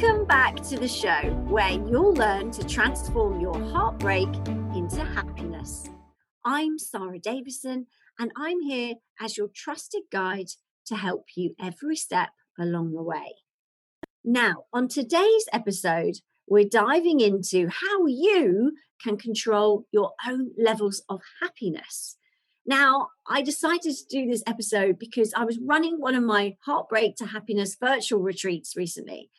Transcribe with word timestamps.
Welcome 0.00 0.26
back 0.26 0.62
to 0.68 0.76
the 0.76 0.86
show 0.86 1.34
where 1.48 1.72
you'll 1.72 2.14
learn 2.14 2.52
to 2.52 2.62
transform 2.62 3.40
your 3.40 3.58
heartbreak 3.70 4.28
into 4.72 5.04
happiness. 5.04 5.88
I'm 6.44 6.78
Sara 6.78 7.18
Davison, 7.18 7.86
and 8.16 8.30
I'm 8.36 8.60
here 8.60 8.94
as 9.20 9.36
your 9.36 9.48
trusted 9.52 10.02
guide 10.12 10.50
to 10.86 10.94
help 10.94 11.24
you 11.34 11.56
every 11.60 11.96
step 11.96 12.28
along 12.56 12.92
the 12.92 13.02
way. 13.02 13.34
Now, 14.24 14.66
on 14.72 14.86
today's 14.86 15.46
episode, 15.52 16.18
we're 16.46 16.68
diving 16.68 17.18
into 17.18 17.66
how 17.66 18.06
you 18.06 18.74
can 19.02 19.16
control 19.16 19.84
your 19.90 20.12
own 20.28 20.52
levels 20.56 21.02
of 21.08 21.22
happiness. 21.42 22.16
Now, 22.64 23.08
I 23.28 23.42
decided 23.42 23.96
to 23.96 24.06
do 24.08 24.30
this 24.30 24.44
episode 24.46 24.96
because 24.96 25.34
I 25.34 25.44
was 25.44 25.58
running 25.58 26.00
one 26.00 26.14
of 26.14 26.22
my 26.22 26.54
Heartbreak 26.66 27.16
to 27.16 27.26
Happiness 27.26 27.76
virtual 27.80 28.20
retreats 28.20 28.76
recently. 28.76 29.30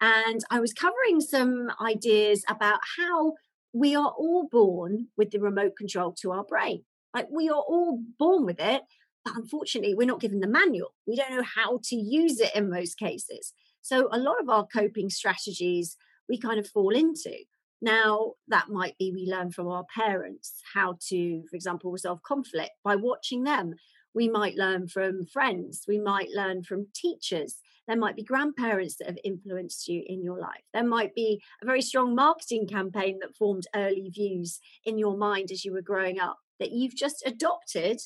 And 0.00 0.44
I 0.50 0.60
was 0.60 0.72
covering 0.72 1.20
some 1.20 1.70
ideas 1.80 2.44
about 2.48 2.80
how 2.98 3.34
we 3.72 3.94
are 3.94 4.12
all 4.16 4.48
born 4.50 5.08
with 5.16 5.30
the 5.30 5.40
remote 5.40 5.76
control 5.76 6.12
to 6.20 6.32
our 6.32 6.44
brain. 6.44 6.84
Like 7.14 7.28
we 7.30 7.48
are 7.48 7.60
all 7.60 8.00
born 8.18 8.44
with 8.44 8.60
it, 8.60 8.82
but 9.24 9.34
unfortunately, 9.36 9.94
we're 9.94 10.06
not 10.06 10.20
given 10.20 10.40
the 10.40 10.46
manual. 10.46 10.94
We 11.06 11.16
don't 11.16 11.34
know 11.34 11.42
how 11.42 11.80
to 11.84 11.96
use 11.96 12.40
it 12.40 12.54
in 12.54 12.70
most 12.70 12.98
cases. 12.98 13.52
So, 13.80 14.08
a 14.12 14.18
lot 14.18 14.40
of 14.40 14.48
our 14.48 14.66
coping 14.66 15.10
strategies 15.10 15.96
we 16.28 16.38
kind 16.38 16.58
of 16.58 16.68
fall 16.68 16.94
into. 16.94 17.34
Now, 17.80 18.34
that 18.48 18.68
might 18.68 18.98
be 18.98 19.12
we 19.12 19.26
learn 19.26 19.52
from 19.52 19.68
our 19.68 19.84
parents 19.94 20.60
how 20.74 20.96
to, 21.08 21.42
for 21.48 21.56
example, 21.56 21.92
resolve 21.92 22.22
conflict 22.22 22.72
by 22.84 22.96
watching 22.96 23.44
them. 23.44 23.74
We 24.14 24.28
might 24.28 24.56
learn 24.56 24.88
from 24.88 25.26
friends. 25.26 25.84
We 25.86 25.98
might 25.98 26.30
learn 26.30 26.64
from 26.64 26.88
teachers. 26.94 27.58
There 27.88 27.96
might 27.96 28.16
be 28.16 28.22
grandparents 28.22 28.96
that 28.96 29.08
have 29.08 29.18
influenced 29.24 29.88
you 29.88 30.04
in 30.06 30.22
your 30.22 30.38
life. 30.38 30.62
There 30.74 30.86
might 30.86 31.14
be 31.14 31.42
a 31.62 31.66
very 31.66 31.80
strong 31.80 32.14
marketing 32.14 32.68
campaign 32.68 33.18
that 33.20 33.34
formed 33.34 33.66
early 33.74 34.10
views 34.10 34.60
in 34.84 34.98
your 34.98 35.16
mind 35.16 35.50
as 35.50 35.64
you 35.64 35.72
were 35.72 35.82
growing 35.82 36.20
up 36.20 36.38
that 36.60 36.70
you've 36.70 36.94
just 36.94 37.22
adopted. 37.26 37.98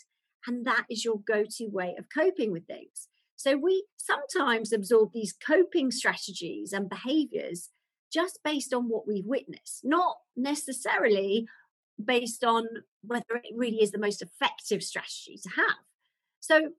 And 0.47 0.65
that 0.67 0.85
is 0.89 1.05
your 1.05 1.21
go 1.27 1.45
to 1.57 1.67
way 1.67 1.97
of 1.99 2.07
coping 2.15 2.53
with 2.53 2.67
things. 2.67 3.09
So 3.37 3.57
we 3.57 3.85
sometimes 3.97 4.73
absorb 4.73 5.13
these 5.13 5.35
coping 5.45 5.91
strategies 5.91 6.73
and 6.73 6.89
behaviors 6.89 7.71
just 8.13 8.39
based 8.45 8.73
on 8.73 8.89
what 8.89 9.07
we've 9.07 9.27
witnessed, 9.27 9.81
not 9.83 10.17
necessarily 10.37 11.47
based 12.03 12.45
on 12.45 12.67
whether 13.03 13.35
it 13.35 13.55
really 13.57 13.83
is 13.83 13.91
the 13.91 13.99
most 13.99 14.23
effective 14.23 14.83
strategy 14.83 15.39
to 15.43 15.49
have. 15.57 15.79
So, 16.41 16.71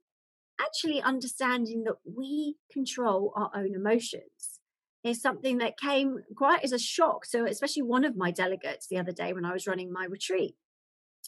actually 0.60 1.00
understanding 1.00 1.84
that 1.84 1.96
we 2.04 2.56
control 2.72 3.32
our 3.36 3.50
own 3.54 3.74
emotions 3.74 4.60
is 5.02 5.20
something 5.20 5.58
that 5.58 5.78
came 5.78 6.18
quite 6.36 6.64
as 6.64 6.72
a 6.72 6.78
shock. 6.78 7.24
So, 7.26 7.44
especially 7.44 7.82
one 7.82 8.04
of 8.04 8.16
my 8.16 8.30
delegates 8.30 8.86
the 8.86 8.98
other 8.98 9.12
day 9.12 9.32
when 9.32 9.44
I 9.44 9.52
was 9.52 9.66
running 9.66 9.92
my 9.92 10.06
retreat, 10.06 10.54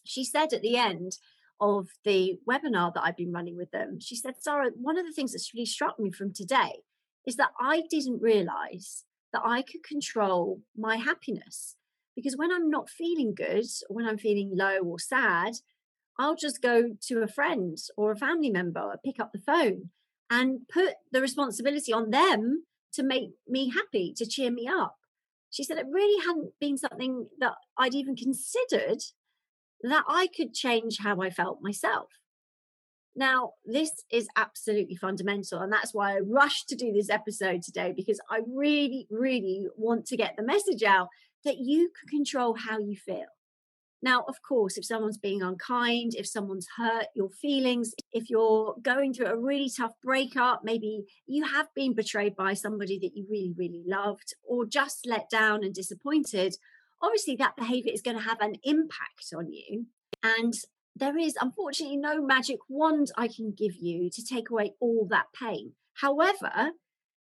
she 0.05 0.25
said 0.25 0.53
at 0.53 0.63
the 0.63 0.77
end, 0.77 1.19
of 1.61 1.89
the 2.05 2.39
webinar 2.49 2.93
that 2.95 3.03
I've 3.03 3.17
been 3.17 3.33
running 3.33 3.57
with 3.57 3.71
them, 3.71 3.99
she 4.01 4.17
said, 4.17 4.35
Sara, 4.41 4.71
one 4.75 4.99
of 4.99 5.07
the 5.07 5.13
things 5.13 5.33
that's 5.33 5.53
really 5.55 5.67
struck 5.67 5.99
me 5.99 6.11
from 6.11 6.33
today 6.33 6.83
is 7.27 7.37
that 7.37 7.51
I 7.61 7.83
didn't 7.91 8.23
realize 8.23 9.05
that 9.33 9.43
I 9.45 9.63
could 9.63 9.83
control 9.83 10.61
my 10.77 10.97
happiness. 10.97 11.77
Because 12.15 12.37
when 12.37 12.53
I'm 12.53 12.71
not 12.71 12.89
feeling 12.89 13.35
good, 13.35 13.67
or 13.89 13.97
when 13.97 14.07
I'm 14.07 14.19
feeling 14.19 14.53
low 14.55 14.79
or 14.79 14.99
sad, 14.99 15.55
I'll 16.19 16.37
just 16.37 16.63
go 16.63 16.91
to 17.09 17.23
a 17.23 17.29
friend 17.29 17.77
or 17.97 18.11
a 18.11 18.17
family 18.17 18.51
member, 18.51 18.99
pick 19.05 19.21
up 19.21 19.33
the 19.33 19.39
phone 19.39 19.91
and 20.31 20.61
put 20.69 20.95
the 21.13 21.21
responsibility 21.21 21.93
on 21.93 22.11
them 22.11 22.65
to 22.95 23.03
make 23.03 23.31
me 23.47 23.71
happy, 23.71 24.15
to 24.17 24.27
cheer 24.27 24.51
me 24.51 24.67
up. 24.67 24.97
She 25.51 25.63
said 25.63 25.79
it 25.79 25.87
really 25.91 26.25
hadn't 26.27 26.53
been 26.61 26.79
something 26.79 27.29
that 27.39 27.55
I'd 27.79 27.95
even 27.95 28.17
considered 28.17 29.03
that 29.83 30.05
I 30.09 30.29
could 30.35 30.55
change 30.55 30.99
how 30.99 31.21
I 31.21 31.31
felt 31.31 31.59
myself. 31.63 32.09
Now, 33.15 33.53
this 33.65 33.91
is 34.11 34.29
absolutely 34.37 34.97
fundamental. 34.97 35.61
And 35.61 35.73
that's 35.73 35.95
why 35.95 36.17
I 36.17 36.21
rushed 36.21 36.69
to 36.69 36.77
do 36.77 36.93
this 36.93 37.09
episode 37.09 37.63
today, 37.63 37.95
because 37.97 38.21
I 38.31 38.41
really, 38.47 39.07
really 39.11 39.67
want 39.77 40.07
to 40.07 40.17
get 40.17 40.35
the 40.37 40.43
message 40.43 40.83
out 40.83 41.09
that 41.45 41.57
you 41.59 41.91
can 41.99 42.19
control 42.19 42.55
how 42.55 42.79
you 42.79 42.97
feel. 42.97 43.27
Now, 44.03 44.25
of 44.29 44.37
course, 44.47 44.77
if 44.77 44.85
someone's 44.85 45.19
being 45.19 45.43
unkind, 45.43 46.15
if 46.15 46.27
someone's 46.27 46.69
hurt 46.77 47.07
your 47.15 47.31
feelings, 47.31 47.93
if 48.13 48.29
you're 48.29 48.75
going 48.83 49.15
through 49.15 49.27
a 49.27 49.37
really 49.39 49.71
tough 49.71 49.93
breakup, 50.03 50.61
maybe 50.63 51.05
you 51.27 51.45
have 51.45 51.69
been 51.75 51.95
betrayed 51.95 52.37
by 52.37 52.55
somebody 52.55 52.99
that 52.99 53.17
you 53.17 53.27
really, 53.29 53.55
really 53.57 53.83
loved, 53.87 54.35
or 54.45 54.67
just 54.67 55.07
let 55.07 55.31
down 55.31 55.65
and 55.65 55.75
disappointed, 55.75 56.55
obviously 57.03 57.37
that 57.37 57.57
behavior 57.57 57.93
is 57.93 58.03
going 58.03 58.17
to 58.17 58.23
have 58.23 58.41
an 58.41 58.57
impact 58.65 59.33
on 59.35 59.51
you. 59.51 59.87
And 60.23 60.55
there 60.95 61.17
is 61.19 61.37
unfortunately 61.41 61.97
no 61.97 62.23
magic 62.23 62.59
wand 62.69 63.11
I 63.17 63.29
can 63.29 63.53
give 63.57 63.77
you 63.77 64.11
to 64.11 64.25
take 64.25 64.51
away 64.51 64.73
all 64.81 65.07
that 65.11 65.27
pain. 65.39 65.73
However, 65.95 66.73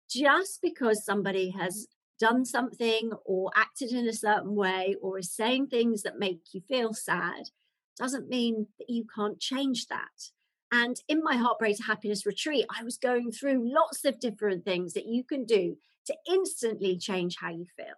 just 0.08 0.60
because 0.62 1.04
somebody 1.04 1.50
has 1.50 1.86
done 2.18 2.44
something 2.44 3.12
or 3.24 3.50
acted 3.54 3.92
in 3.92 4.08
a 4.08 4.12
certain 4.12 4.54
way 4.54 4.96
or 5.00 5.18
is 5.18 5.32
saying 5.32 5.66
things 5.66 6.02
that 6.02 6.18
make 6.18 6.40
you 6.52 6.62
feel 6.68 6.94
sad 6.94 7.50
doesn't 7.98 8.28
mean 8.28 8.66
that 8.78 8.90
you 8.90 9.04
can't 9.14 9.40
change 9.40 9.86
that. 9.86 10.30
And 10.72 10.96
in 11.08 11.22
my 11.22 11.36
Heartbreak 11.36 11.76
to 11.76 11.84
Happiness 11.84 12.26
retreat, 12.26 12.66
I 12.76 12.82
was 12.82 12.96
going 12.96 13.30
through 13.30 13.72
lots 13.72 14.04
of 14.04 14.20
different 14.20 14.64
things 14.64 14.94
that 14.94 15.06
you 15.06 15.24
can 15.24 15.44
do 15.44 15.76
to 16.06 16.16
instantly 16.28 16.98
change 16.98 17.36
how 17.40 17.50
you 17.50 17.66
feel, 17.76 17.94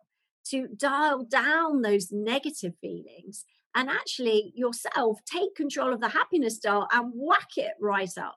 to 0.50 0.68
dial 0.76 1.24
down 1.24 1.82
those 1.82 2.12
negative 2.12 2.74
feelings 2.80 3.44
and 3.74 3.88
actually 3.88 4.52
yourself 4.54 5.20
take 5.24 5.54
control 5.54 5.92
of 5.92 6.00
the 6.00 6.08
happiness 6.08 6.58
dial 6.58 6.88
and 6.92 7.12
whack 7.14 7.56
it 7.56 7.72
right 7.80 8.16
up. 8.18 8.36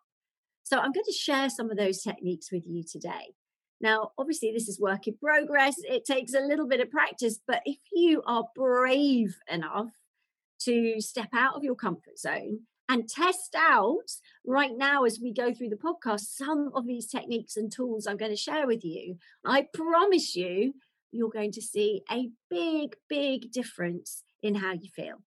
So 0.64 0.78
I'm 0.78 0.92
going 0.92 1.06
to 1.06 1.12
share 1.12 1.50
some 1.50 1.70
of 1.70 1.78
those 1.78 2.02
techniques 2.02 2.52
with 2.52 2.64
you 2.66 2.84
today. 2.84 3.34
Now, 3.82 4.12
obviously, 4.18 4.52
this 4.52 4.68
is 4.68 4.80
work 4.80 5.08
in 5.08 5.18
progress. 5.18 5.76
It 5.84 6.06
takes 6.06 6.34
a 6.34 6.40
little 6.40 6.68
bit 6.68 6.80
of 6.80 6.92
practice, 6.92 7.40
but 7.48 7.62
if 7.66 7.80
you 7.92 8.22
are 8.26 8.46
brave 8.56 9.38
enough 9.50 9.90
to 10.66 11.02
step 11.02 11.30
out 11.34 11.56
of 11.56 11.64
your 11.64 11.76
comfort 11.76 12.20
zone 12.20 12.62
and 12.88 13.10
test 13.10 13.56
out 13.58 14.12
right 14.46 14.78
now 14.78 15.06
as 15.06 15.20
we 15.22 15.34
go 15.34 15.54
through 15.54 15.70
the 15.70 15.76
podcast 15.76 16.22
some 16.22 16.72
of 16.76 16.86
these 16.86 17.08
techniques 17.08 17.58
and 17.58 17.72
tools 17.72 18.06
I'm 18.06 18.18
going 18.18 18.32
to 18.32 18.38
share 18.38 18.68
with 18.68 18.86
you, 18.86 19.18
I 19.46 19.68
promise 19.74 20.36
you, 20.36 20.76
you're 21.12 21.30
going 21.30 21.52
to 21.54 21.62
see 21.62 22.04
a 22.12 22.30
big, 22.50 22.96
big 23.10 23.52
difference 23.52 24.24
in 24.44 24.56
how 24.56 24.74
you 24.74 24.90
feel. 24.96 25.22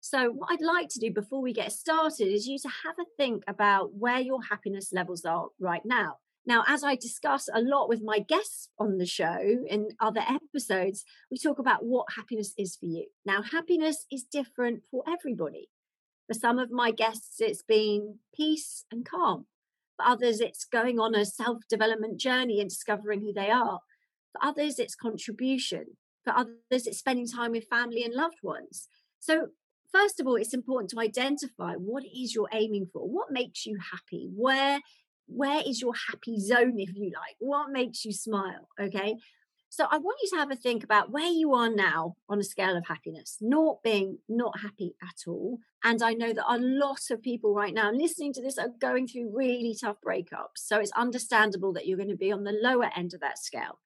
So, 0.00 0.30
what 0.30 0.50
I'd 0.52 0.60
like 0.60 0.88
to 0.90 1.00
do 1.00 1.12
before 1.12 1.42
we 1.42 1.52
get 1.52 1.72
started 1.72 2.28
is 2.28 2.46
you 2.46 2.58
to 2.60 2.68
have 2.84 2.94
a 3.00 3.04
think 3.16 3.42
about 3.48 3.94
where 3.94 4.20
your 4.20 4.42
happiness 4.42 4.92
levels 4.92 5.24
are 5.24 5.48
right 5.58 5.84
now. 5.84 6.18
Now, 6.48 6.64
as 6.66 6.82
I 6.82 6.96
discuss 6.96 7.50
a 7.52 7.60
lot 7.60 7.90
with 7.90 8.00
my 8.02 8.20
guests 8.20 8.70
on 8.78 8.96
the 8.96 9.04
show 9.04 9.38
in 9.68 9.90
other 10.00 10.22
episodes, 10.26 11.04
we 11.30 11.36
talk 11.36 11.58
about 11.58 11.84
what 11.84 12.14
happiness 12.16 12.54
is 12.56 12.74
for 12.74 12.86
you. 12.86 13.04
Now, 13.26 13.42
happiness 13.42 14.06
is 14.10 14.24
different 14.24 14.80
for 14.90 15.04
everybody. 15.06 15.68
For 16.26 16.32
some 16.32 16.58
of 16.58 16.70
my 16.70 16.90
guests, 16.90 17.38
it's 17.40 17.62
been 17.62 18.20
peace 18.34 18.86
and 18.90 19.04
calm. 19.04 19.44
For 19.98 20.06
others, 20.06 20.40
it's 20.40 20.64
going 20.64 20.98
on 20.98 21.14
a 21.14 21.26
self 21.26 21.64
development 21.68 22.18
journey 22.18 22.62
and 22.62 22.70
discovering 22.70 23.20
who 23.20 23.34
they 23.34 23.50
are. 23.50 23.80
For 24.32 24.42
others, 24.42 24.78
it's 24.78 24.94
contribution. 24.94 25.98
For 26.24 26.32
others, 26.34 26.86
it's 26.86 26.98
spending 26.98 27.28
time 27.28 27.52
with 27.52 27.68
family 27.68 28.04
and 28.04 28.14
loved 28.14 28.38
ones. 28.42 28.88
So, 29.18 29.48
first 29.92 30.18
of 30.18 30.26
all, 30.26 30.36
it's 30.36 30.54
important 30.54 30.88
to 30.92 31.00
identify 31.00 31.74
what 31.74 32.04
is 32.04 32.34
you're 32.34 32.48
aiming 32.54 32.86
for. 32.90 33.06
What 33.06 33.30
makes 33.30 33.66
you 33.66 33.76
happy? 33.92 34.30
Where 34.34 34.80
where 35.28 35.62
is 35.66 35.80
your 35.80 35.94
happy 36.10 36.40
zone, 36.40 36.78
if 36.78 36.94
you 36.94 37.12
like? 37.14 37.36
What 37.38 37.70
makes 37.70 38.04
you 38.04 38.12
smile? 38.12 38.68
Okay. 38.80 39.16
So 39.70 39.86
I 39.90 39.98
want 39.98 40.18
you 40.22 40.30
to 40.30 40.36
have 40.36 40.50
a 40.50 40.56
think 40.56 40.82
about 40.82 41.10
where 41.10 41.30
you 41.30 41.52
are 41.52 41.68
now 41.68 42.16
on 42.28 42.40
a 42.40 42.44
scale 42.44 42.76
of 42.76 42.86
happiness, 42.86 43.36
not 43.40 43.82
being 43.82 44.18
not 44.28 44.60
happy 44.60 44.94
at 45.02 45.28
all. 45.28 45.58
And 45.84 46.02
I 46.02 46.14
know 46.14 46.32
that 46.32 46.50
a 46.50 46.58
lot 46.58 47.10
of 47.10 47.22
people 47.22 47.54
right 47.54 47.74
now 47.74 47.92
listening 47.92 48.32
to 48.34 48.42
this 48.42 48.56
are 48.56 48.70
going 48.80 49.06
through 49.06 49.36
really 49.36 49.76
tough 49.78 49.98
breakups. 50.04 50.56
So 50.56 50.78
it's 50.78 50.92
understandable 50.92 51.74
that 51.74 51.86
you're 51.86 51.98
going 51.98 52.08
to 52.08 52.16
be 52.16 52.32
on 52.32 52.44
the 52.44 52.58
lower 52.60 52.90
end 52.96 53.12
of 53.12 53.20
that 53.20 53.38
scale. 53.38 53.78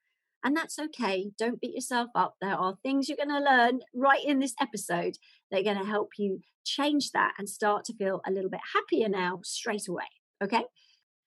And 0.44 0.56
that's 0.56 0.78
okay. 0.78 1.30
Don't 1.36 1.60
beat 1.60 1.74
yourself 1.74 2.10
up. 2.14 2.36
There 2.40 2.54
are 2.54 2.78
things 2.82 3.08
you're 3.08 3.16
going 3.16 3.28
to 3.28 3.50
learn 3.50 3.80
right 3.94 4.24
in 4.24 4.38
this 4.38 4.54
episode 4.60 5.18
that 5.50 5.60
are 5.60 5.64
going 5.64 5.78
to 5.78 5.84
help 5.84 6.10
you 6.16 6.40
change 6.64 7.10
that 7.10 7.34
and 7.38 7.48
start 7.48 7.84
to 7.86 7.94
feel 7.94 8.20
a 8.26 8.30
little 8.30 8.50
bit 8.50 8.60
happier 8.74 9.08
now 9.08 9.40
straight 9.42 9.88
away. 9.88 10.04
Okay. 10.42 10.64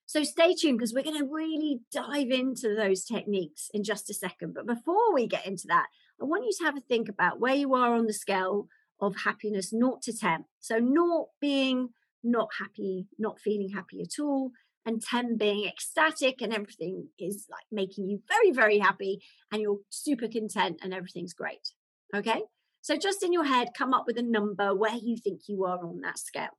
So 0.05 0.23
stay 0.23 0.53
tuned 0.53 0.77
because 0.77 0.93
we're 0.93 1.03
going 1.03 1.17
to 1.17 1.29
really 1.31 1.79
dive 1.91 2.29
into 2.29 2.75
those 2.75 3.03
techniques 3.03 3.69
in 3.73 3.83
just 3.83 4.09
a 4.09 4.13
second. 4.13 4.53
But 4.53 4.67
before 4.67 5.13
we 5.13 5.27
get 5.27 5.47
into 5.47 5.67
that, 5.67 5.87
I 6.21 6.25
want 6.25 6.45
you 6.45 6.51
to 6.59 6.63
have 6.65 6.77
a 6.77 6.81
think 6.81 7.09
about 7.09 7.39
where 7.39 7.55
you 7.55 7.73
are 7.73 7.93
on 7.93 8.05
the 8.05 8.13
scale 8.13 8.67
of 9.01 9.15
happiness, 9.23 9.73
naught 9.73 10.01
to 10.03 10.15
10. 10.15 10.45
So, 10.59 10.77
naught 10.77 11.29
being 11.41 11.89
not 12.23 12.49
happy, 12.59 13.07
not 13.19 13.39
feeling 13.39 13.69
happy 13.69 14.01
at 14.01 14.21
all, 14.21 14.51
and 14.85 15.01
10 15.01 15.37
being 15.37 15.65
ecstatic 15.65 16.41
and 16.41 16.53
everything 16.53 17.09
is 17.19 17.47
like 17.49 17.65
making 17.71 18.07
you 18.07 18.21
very, 18.27 18.51
very 18.51 18.77
happy 18.77 19.19
and 19.51 19.61
you're 19.61 19.79
super 19.89 20.27
content 20.27 20.79
and 20.83 20.93
everything's 20.93 21.33
great. 21.33 21.71
Okay. 22.15 22.43
So, 22.81 22.95
just 22.95 23.23
in 23.23 23.33
your 23.33 23.45
head, 23.45 23.69
come 23.75 23.93
up 23.93 24.05
with 24.05 24.17
a 24.17 24.23
number 24.23 24.75
where 24.75 24.95
you 24.95 25.17
think 25.17 25.41
you 25.47 25.65
are 25.65 25.83
on 25.83 26.01
that 26.01 26.19
scale. 26.19 26.57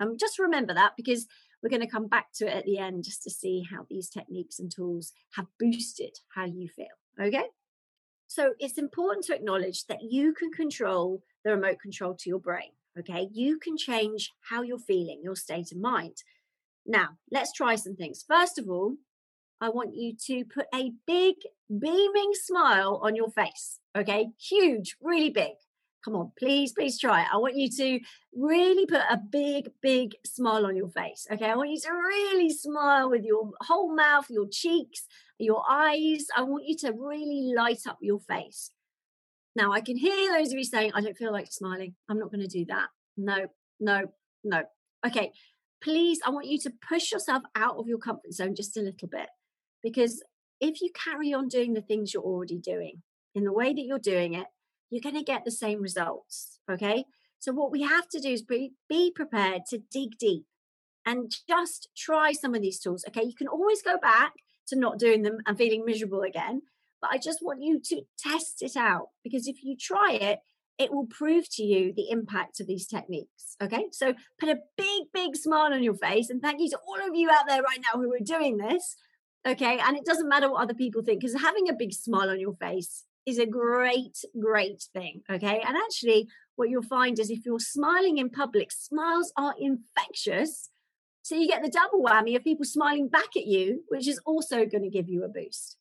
And 0.00 0.10
um, 0.10 0.16
just 0.18 0.38
remember 0.38 0.74
that 0.74 0.92
because 0.96 1.26
we're 1.62 1.70
going 1.70 1.82
to 1.82 1.88
come 1.88 2.06
back 2.06 2.26
to 2.34 2.46
it 2.46 2.54
at 2.54 2.64
the 2.64 2.78
end 2.78 3.04
just 3.04 3.22
to 3.24 3.30
see 3.30 3.64
how 3.70 3.86
these 3.88 4.08
techniques 4.08 4.58
and 4.58 4.70
tools 4.70 5.12
have 5.34 5.46
boosted 5.58 6.18
how 6.34 6.44
you 6.44 6.68
feel. 6.68 6.86
Okay. 7.20 7.44
So 8.28 8.52
it's 8.58 8.78
important 8.78 9.24
to 9.26 9.34
acknowledge 9.34 9.86
that 9.86 10.02
you 10.02 10.34
can 10.34 10.52
control 10.52 11.22
the 11.44 11.52
remote 11.52 11.80
control 11.80 12.14
to 12.14 12.28
your 12.28 12.40
brain. 12.40 12.70
Okay. 12.98 13.28
You 13.32 13.58
can 13.58 13.76
change 13.76 14.32
how 14.50 14.62
you're 14.62 14.78
feeling, 14.78 15.20
your 15.22 15.36
state 15.36 15.72
of 15.72 15.78
mind. 15.78 16.16
Now, 16.86 17.18
let's 17.30 17.52
try 17.52 17.74
some 17.74 17.96
things. 17.96 18.24
First 18.26 18.58
of 18.58 18.68
all, 18.68 18.96
I 19.60 19.70
want 19.70 19.96
you 19.96 20.14
to 20.26 20.44
put 20.44 20.66
a 20.74 20.92
big, 21.06 21.36
beaming 21.68 22.30
smile 22.34 23.00
on 23.02 23.16
your 23.16 23.30
face. 23.30 23.80
Okay. 23.96 24.28
Huge, 24.38 24.96
really 25.02 25.30
big. 25.30 25.54
Come 26.08 26.16
on, 26.16 26.32
please, 26.38 26.72
please 26.72 26.98
try 26.98 27.20
it. 27.20 27.28
I 27.30 27.36
want 27.36 27.54
you 27.54 27.68
to 27.68 28.00
really 28.34 28.86
put 28.86 29.02
a 29.10 29.18
big, 29.18 29.68
big 29.82 30.14
smile 30.24 30.64
on 30.64 30.74
your 30.74 30.88
face. 30.88 31.26
Okay. 31.30 31.44
I 31.44 31.54
want 31.54 31.68
you 31.68 31.78
to 31.80 31.92
really 31.92 32.48
smile 32.48 33.10
with 33.10 33.24
your 33.24 33.50
whole 33.60 33.94
mouth, 33.94 34.24
your 34.30 34.48
cheeks, 34.50 35.04
your 35.38 35.62
eyes. 35.68 36.24
I 36.34 36.44
want 36.44 36.64
you 36.66 36.76
to 36.78 36.92
really 36.92 37.52
light 37.54 37.80
up 37.86 37.98
your 38.00 38.20
face. 38.20 38.70
Now, 39.54 39.70
I 39.72 39.82
can 39.82 39.98
hear 39.98 40.32
those 40.32 40.50
of 40.50 40.56
you 40.56 40.64
saying, 40.64 40.92
I 40.94 41.02
don't 41.02 41.14
feel 41.14 41.30
like 41.30 41.52
smiling. 41.52 41.94
I'm 42.08 42.18
not 42.18 42.32
going 42.32 42.40
to 42.40 42.46
do 42.46 42.64
that. 42.70 42.88
No, 43.18 43.48
no, 43.78 44.04
no. 44.42 44.62
Okay. 45.06 45.32
Please, 45.82 46.20
I 46.24 46.30
want 46.30 46.46
you 46.46 46.58
to 46.60 46.72
push 46.88 47.12
yourself 47.12 47.42
out 47.54 47.76
of 47.76 47.86
your 47.86 47.98
comfort 47.98 48.32
zone 48.32 48.54
just 48.54 48.78
a 48.78 48.80
little 48.80 49.08
bit 49.08 49.28
because 49.82 50.22
if 50.58 50.80
you 50.80 50.88
carry 50.94 51.34
on 51.34 51.48
doing 51.48 51.74
the 51.74 51.82
things 51.82 52.14
you're 52.14 52.22
already 52.22 52.56
doing 52.56 53.02
in 53.34 53.44
the 53.44 53.52
way 53.52 53.74
that 53.74 53.84
you're 53.84 53.98
doing 53.98 54.32
it, 54.32 54.46
you're 54.90 55.02
going 55.02 55.16
to 55.16 55.22
get 55.22 55.44
the 55.44 55.50
same 55.50 55.80
results. 55.80 56.60
Okay. 56.70 57.04
So, 57.38 57.52
what 57.52 57.70
we 57.70 57.82
have 57.82 58.08
to 58.08 58.20
do 58.20 58.30
is 58.30 58.42
be, 58.42 58.72
be 58.88 59.12
prepared 59.14 59.62
to 59.70 59.78
dig 59.90 60.18
deep 60.18 60.44
and 61.06 61.32
just 61.48 61.88
try 61.96 62.32
some 62.32 62.54
of 62.54 62.62
these 62.62 62.80
tools. 62.80 63.04
Okay. 63.08 63.24
You 63.24 63.34
can 63.34 63.48
always 63.48 63.82
go 63.82 63.96
back 63.98 64.32
to 64.68 64.78
not 64.78 64.98
doing 64.98 65.22
them 65.22 65.38
and 65.46 65.56
feeling 65.56 65.84
miserable 65.84 66.22
again. 66.22 66.62
But 67.00 67.10
I 67.12 67.18
just 67.18 67.38
want 67.42 67.62
you 67.62 67.80
to 67.84 68.02
test 68.18 68.60
it 68.60 68.76
out 68.76 69.08
because 69.22 69.46
if 69.46 69.62
you 69.62 69.76
try 69.76 70.18
it, 70.20 70.40
it 70.78 70.92
will 70.92 71.06
prove 71.06 71.44
to 71.52 71.62
you 71.62 71.92
the 71.92 72.10
impact 72.10 72.60
of 72.60 72.66
these 72.66 72.86
techniques. 72.86 73.56
Okay. 73.62 73.86
So 73.92 74.14
put 74.40 74.48
a 74.48 74.58
big, 74.76 75.04
big 75.12 75.36
smile 75.36 75.72
on 75.72 75.82
your 75.82 75.94
face. 75.94 76.30
And 76.30 76.40
thank 76.40 76.60
you 76.60 76.68
to 76.70 76.78
all 76.86 77.08
of 77.08 77.14
you 77.14 77.30
out 77.30 77.46
there 77.48 77.62
right 77.62 77.80
now 77.82 78.00
who 78.00 78.12
are 78.14 78.20
doing 78.20 78.56
this. 78.56 78.96
Okay. 79.46 79.78
And 79.78 79.96
it 79.96 80.04
doesn't 80.04 80.28
matter 80.28 80.50
what 80.50 80.62
other 80.62 80.74
people 80.74 81.02
think 81.02 81.20
because 81.20 81.40
having 81.40 81.68
a 81.68 81.72
big 81.72 81.92
smile 81.92 82.30
on 82.30 82.40
your 82.40 82.54
face 82.54 83.04
is 83.28 83.38
a 83.38 83.46
great, 83.46 84.18
great 84.40 84.82
thing. 84.94 85.22
Okay. 85.30 85.62
And 85.66 85.76
actually, 85.76 86.28
what 86.56 86.70
you'll 86.70 86.82
find 86.82 87.18
is 87.18 87.30
if 87.30 87.44
you're 87.44 87.60
smiling 87.60 88.18
in 88.18 88.30
public, 88.30 88.72
smiles 88.72 89.32
are 89.36 89.54
infectious. 89.58 90.70
So 91.22 91.34
you 91.34 91.46
get 91.46 91.62
the 91.62 91.68
double 91.68 92.02
whammy 92.02 92.34
of 92.36 92.44
people 92.44 92.64
smiling 92.64 93.08
back 93.08 93.36
at 93.36 93.46
you, 93.46 93.84
which 93.88 94.08
is 94.08 94.18
also 94.24 94.64
going 94.64 94.82
to 94.82 94.88
give 94.88 95.08
you 95.08 95.24
a 95.24 95.28
boost. 95.28 95.76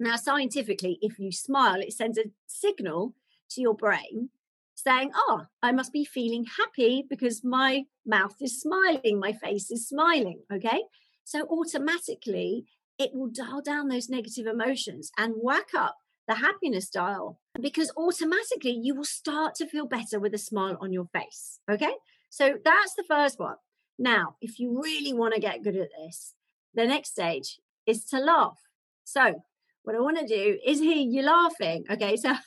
Now, 0.00 0.16
scientifically, 0.16 0.98
if 1.02 1.18
you 1.18 1.30
smile, 1.30 1.80
it 1.80 1.92
sends 1.92 2.16
a 2.16 2.24
signal 2.46 3.14
to 3.50 3.60
your 3.60 3.74
brain 3.74 4.30
saying, 4.74 5.10
Oh, 5.14 5.42
I 5.62 5.72
must 5.72 5.92
be 5.92 6.04
feeling 6.06 6.46
happy 6.58 7.04
because 7.08 7.44
my 7.44 7.84
mouth 8.06 8.36
is 8.40 8.60
smiling, 8.60 9.20
my 9.20 9.34
face 9.34 9.70
is 9.70 9.86
smiling. 9.86 10.40
Okay. 10.50 10.82
So 11.24 11.46
automatically, 11.48 12.64
it 12.98 13.10
will 13.14 13.28
dial 13.28 13.60
down 13.60 13.88
those 13.88 14.08
negative 14.08 14.46
emotions 14.46 15.10
and 15.18 15.34
whack 15.36 15.68
up 15.76 15.96
the 16.28 16.36
happiness 16.36 16.88
dial 16.88 17.38
because 17.60 17.92
automatically 17.96 18.70
you 18.70 18.94
will 18.94 19.04
start 19.04 19.54
to 19.56 19.66
feel 19.66 19.86
better 19.86 20.20
with 20.20 20.34
a 20.34 20.38
smile 20.38 20.76
on 20.80 20.92
your 20.92 21.06
face. 21.12 21.58
Okay. 21.70 21.94
So 22.30 22.58
that's 22.64 22.94
the 22.94 23.04
first 23.06 23.38
one. 23.38 23.56
Now, 23.98 24.36
if 24.40 24.58
you 24.58 24.80
really 24.82 25.12
want 25.12 25.34
to 25.34 25.40
get 25.40 25.62
good 25.62 25.76
at 25.76 25.88
this, 25.98 26.34
the 26.74 26.86
next 26.86 27.10
stage 27.10 27.60
is 27.86 28.04
to 28.06 28.18
laugh. 28.18 28.58
So, 29.04 29.42
what 29.82 29.96
I 29.96 30.00
want 30.00 30.18
to 30.18 30.26
do 30.26 30.58
is 30.64 30.78
hear 30.78 30.96
you 30.96 31.22
laughing. 31.22 31.84
Okay. 31.90 32.16
So, 32.16 32.32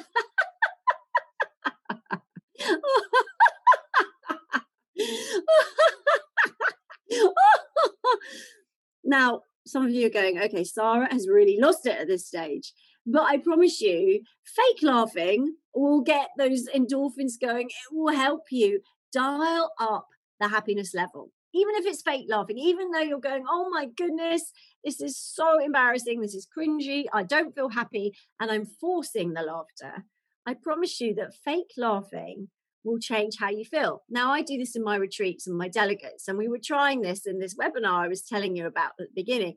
now, 9.05 9.43
some 9.69 9.85
of 9.85 9.91
you 9.91 10.06
are 10.06 10.11
going, 10.11 10.41
okay, 10.41 10.65
Sara 10.65 11.09
has 11.11 11.29
really 11.29 11.59
lost 11.61 11.87
it 11.87 11.99
at 11.99 12.09
this 12.09 12.26
stage. 12.26 12.73
But 13.06 13.23
I 13.23 13.38
promise 13.38 13.81
you, 13.81 14.23
fake 14.44 14.82
laughing 14.82 15.55
will 15.75 16.03
get 16.03 16.29
those 16.37 16.69
endorphins 16.69 17.32
going. 17.41 17.69
It 17.69 17.93
will 17.93 18.15
help 18.15 18.43
you 18.50 18.81
dial 19.12 19.73
up 19.81 20.06
the 20.41 20.49
happiness 20.49 20.94
level. 20.94 21.31
Even 21.55 21.75
if 21.76 21.87
it's 21.87 22.03
fake 22.03 22.26
laughing, 22.29 22.59
even 22.59 22.91
though 22.91 23.00
you're 23.00 23.19
going, 23.19 23.44
oh 23.49 23.70
my 23.70 23.87
goodness, 23.97 24.53
this 24.85 25.00
is 25.00 25.19
so 25.19 25.59
embarrassing, 25.59 26.20
this 26.20 26.35
is 26.35 26.47
cringy, 26.47 27.06
I 27.12 27.23
don't 27.23 27.55
feel 27.55 27.70
happy, 27.70 28.12
and 28.38 28.50
I'm 28.50 28.67
forcing 28.67 29.32
the 29.32 29.43
laughter. 29.43 30.05
I 30.47 30.55
promise 30.55 31.00
you 31.00 31.15
that 31.15 31.35
fake 31.44 31.73
laughing 31.79 32.49
will 32.88 32.99
change 32.99 33.37
how 33.38 33.50
you 33.50 33.64
feel. 33.64 34.02
Now, 34.08 34.32
I 34.32 34.43
do 34.43 34.58
this 34.58 34.75
in 34.75 34.82
my 34.82 34.96
retreats 34.96 35.46
and 35.46 35.56
my 35.56 35.69
delegates, 35.69 36.29
and 36.29 36.38
we 36.38 36.49
were 36.49 36.58
trying 36.62 37.00
this 37.00 37.26
in 37.26 37.38
this 37.38 37.55
webinar 37.55 38.05
I 38.05 38.08
was 38.08 38.23
telling 38.23 38.56
you 38.56 38.67
about 38.67 38.93
at 38.99 39.08
the 39.08 39.23
beginning. 39.23 39.55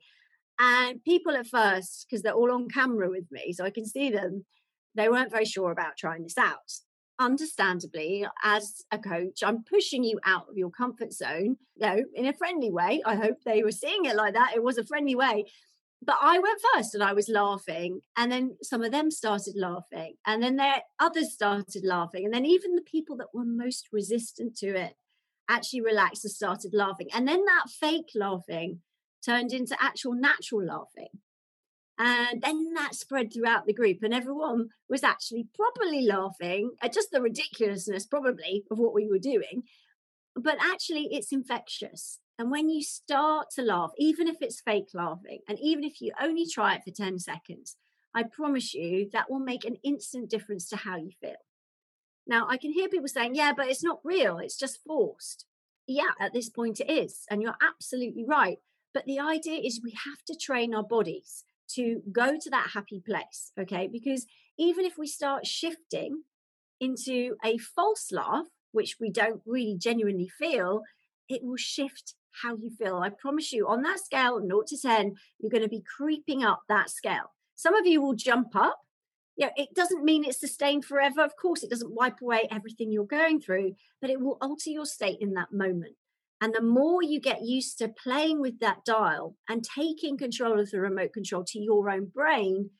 And 0.59 1.03
people 1.03 1.35
at 1.35 1.47
first, 1.47 2.05
because 2.07 2.21
they're 2.21 2.33
all 2.33 2.51
on 2.51 2.69
camera 2.69 3.09
with 3.09 3.25
me, 3.31 3.53
so 3.53 3.65
I 3.65 3.71
can 3.71 3.85
see 3.85 4.09
them, 4.09 4.45
they 4.95 5.09
weren't 5.09 5.31
very 5.31 5.45
sure 5.45 5.71
about 5.71 5.97
trying 5.97 6.23
this 6.23 6.37
out. 6.37 6.71
Understandably, 7.19 8.25
as 8.43 8.83
a 8.91 8.99
coach, 8.99 9.43
I'm 9.43 9.63
pushing 9.63 10.03
you 10.03 10.19
out 10.25 10.47
of 10.49 10.57
your 10.57 10.69
comfort 10.69 11.13
zone, 11.13 11.57
you 11.75 11.87
know, 11.87 12.03
in 12.13 12.25
a 12.27 12.33
friendly 12.33 12.71
way. 12.71 13.01
I 13.05 13.15
hope 13.15 13.37
they 13.45 13.63
were 13.63 13.71
seeing 13.71 14.05
it 14.05 14.15
like 14.15 14.33
that. 14.33 14.53
It 14.55 14.63
was 14.63 14.77
a 14.77 14.83
friendly 14.83 15.15
way 15.15 15.45
but 16.01 16.17
I 16.21 16.39
went 16.39 16.61
first 16.73 16.95
and 16.95 17.03
I 17.03 17.13
was 17.13 17.29
laughing. 17.29 18.01
And 18.17 18.31
then 18.31 18.57
some 18.61 18.83
of 18.83 18.91
them 18.91 19.11
started 19.11 19.53
laughing. 19.55 20.15
And 20.25 20.41
then 20.41 20.55
there 20.55 20.81
others 20.99 21.33
started 21.33 21.83
laughing. 21.83 22.25
And 22.25 22.33
then 22.33 22.45
even 22.45 22.75
the 22.75 22.81
people 22.81 23.17
that 23.17 23.33
were 23.33 23.45
most 23.45 23.87
resistant 23.91 24.55
to 24.57 24.75
it 24.75 24.93
actually 25.49 25.81
relaxed 25.81 26.25
and 26.25 26.31
started 26.31 26.73
laughing. 26.73 27.07
And 27.13 27.27
then 27.27 27.43
that 27.45 27.69
fake 27.69 28.11
laughing 28.15 28.81
turned 29.23 29.51
into 29.51 29.75
actual 29.79 30.13
natural 30.13 30.65
laughing. 30.65 31.19
And 31.99 32.41
then 32.41 32.73
that 32.73 32.95
spread 32.95 33.31
throughout 33.31 33.67
the 33.67 33.73
group, 33.73 33.97
and 34.01 34.11
everyone 34.11 34.69
was 34.89 35.03
actually 35.03 35.47
properly 35.53 36.01
laughing 36.01 36.71
at 36.81 36.93
just 36.93 37.11
the 37.11 37.21
ridiculousness, 37.21 38.07
probably, 38.07 38.63
of 38.71 38.79
what 38.79 38.95
we 38.95 39.07
were 39.07 39.19
doing. 39.19 39.63
But 40.35 40.57
actually, 40.59 41.09
it's 41.11 41.31
infectious. 41.31 42.20
And 42.39 42.49
when 42.49 42.69
you 42.69 42.81
start 42.81 43.47
to 43.55 43.61
laugh, 43.61 43.91
even 43.97 44.27
if 44.27 44.37
it's 44.41 44.61
fake 44.61 44.89
laughing, 44.93 45.39
and 45.47 45.59
even 45.59 45.83
if 45.83 46.01
you 46.01 46.11
only 46.19 46.45
try 46.47 46.75
it 46.75 46.81
for 46.83 46.91
10 46.91 47.19
seconds, 47.19 47.75
I 48.13 48.23
promise 48.23 48.73
you 48.73 49.09
that 49.13 49.29
will 49.29 49.39
make 49.39 49.63
an 49.63 49.77
instant 49.83 50.29
difference 50.29 50.67
to 50.69 50.77
how 50.77 50.97
you 50.97 51.11
feel. 51.21 51.35
Now, 52.27 52.47
I 52.49 52.57
can 52.57 52.71
hear 52.71 52.89
people 52.89 53.07
saying, 53.07 53.35
yeah, 53.35 53.53
but 53.55 53.67
it's 53.67 53.83
not 53.83 53.99
real, 54.03 54.37
it's 54.37 54.57
just 54.57 54.79
forced. 54.85 55.45
Yeah, 55.87 56.11
at 56.19 56.33
this 56.33 56.49
point 56.49 56.79
it 56.79 56.89
is. 56.89 57.25
And 57.29 57.41
you're 57.41 57.57
absolutely 57.61 58.25
right. 58.27 58.57
But 58.93 59.05
the 59.05 59.19
idea 59.19 59.59
is 59.59 59.81
we 59.83 59.95
have 60.05 60.23
to 60.27 60.35
train 60.35 60.73
our 60.75 60.83
bodies 60.83 61.43
to 61.75 62.01
go 62.11 62.37
to 62.39 62.49
that 62.49 62.71
happy 62.73 63.01
place, 63.05 63.51
okay? 63.59 63.87
Because 63.91 64.25
even 64.57 64.85
if 64.85 64.97
we 64.97 65.07
start 65.07 65.47
shifting 65.47 66.23
into 66.79 67.35
a 67.43 67.57
false 67.57 68.11
laugh, 68.11 68.47
which 68.71 68.97
we 68.99 69.09
don't 69.09 69.41
really 69.45 69.77
genuinely 69.77 70.27
feel, 70.27 70.81
it 71.29 71.43
will 71.43 71.57
shift 71.57 72.15
how 72.41 72.55
you 72.55 72.69
feel. 72.69 72.97
I 72.97 73.09
promise 73.09 73.51
you, 73.51 73.67
on 73.67 73.81
that 73.83 73.99
scale, 73.99 74.39
0 74.39 74.63
to 74.67 74.77
10, 74.77 75.15
you're 75.39 75.51
going 75.51 75.63
to 75.63 75.69
be 75.69 75.83
creeping 75.97 76.43
up 76.43 76.61
that 76.69 76.89
scale. 76.89 77.33
Some 77.55 77.75
of 77.75 77.85
you 77.85 78.01
will 78.01 78.15
jump 78.15 78.55
up. 78.55 78.79
Yeah, 79.37 79.49
it 79.55 79.73
doesn't 79.73 80.03
mean 80.03 80.25
it's 80.25 80.39
sustained 80.39 80.85
forever. 80.85 81.21
Of 81.21 81.35
course, 81.35 81.63
it 81.63 81.69
doesn't 81.69 81.93
wipe 81.93 82.21
away 82.21 82.47
everything 82.51 82.91
you're 82.91 83.05
going 83.05 83.39
through, 83.39 83.75
but 84.01 84.09
it 84.09 84.19
will 84.19 84.37
alter 84.41 84.69
your 84.69 84.85
state 84.85 85.17
in 85.21 85.33
that 85.33 85.51
moment. 85.51 85.95
And 86.41 86.53
the 86.53 86.61
more 86.61 87.03
you 87.03 87.19
get 87.19 87.43
used 87.43 87.77
to 87.77 87.87
playing 87.87 88.41
with 88.41 88.59
that 88.59 88.83
dial 88.83 89.35
and 89.47 89.63
taking 89.63 90.17
control 90.17 90.59
of 90.59 90.71
the 90.71 90.79
remote 90.79 91.13
control 91.13 91.43
to 91.45 91.59
your 91.59 91.89
own 91.89 92.05
brain, 92.05 92.71